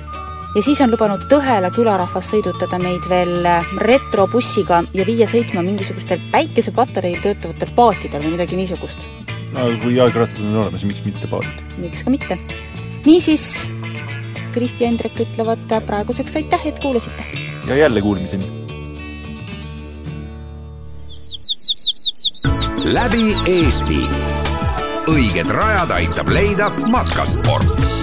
ja 0.55 0.63
siis 0.63 0.81
on 0.85 0.93
lubanud 0.95 1.27
Tõhela 1.31 1.71
külarahvas 1.75 2.31
sõidutada 2.31 2.79
meid 2.83 3.09
veel 3.11 3.49
retrobussiga 3.83 4.85
ja 4.95 5.07
viia 5.07 5.27
sõitma 5.31 5.65
mingisugustel 5.67 6.23
päikesepatareil 6.33 7.21
töötavatel 7.23 7.77
paatidel 7.77 8.23
või 8.25 8.37
midagi 8.39 8.59
niisugust. 8.63 9.24
No 9.55 9.71
kui 9.83 9.97
jalgrattad 9.97 10.43
on 10.45 10.61
olemas, 10.65 10.85
miks 10.87 11.05
mitte 11.07 11.31
paat? 11.31 11.65
miks 11.79 12.05
ka 12.05 12.13
mitte. 12.15 12.39
niisiis, 13.07 13.49
Kristi 14.55 14.85
ja 14.85 14.91
Hendrik 14.91 15.19
ütlevad 15.27 15.65
praeguseks 15.87 16.37
aitäh, 16.43 16.69
et 16.73 16.83
kuulasite! 16.83 17.27
ja 17.69 17.77
jälle 17.77 18.03
kuulmiseni! 18.03 18.51
läbi 22.85 23.33
Eesti. 23.49 24.03
õiged 25.09 25.51
rajad 25.57 25.91
aitab 25.97 26.29
leida 26.33 26.71
matkasport 26.91 27.94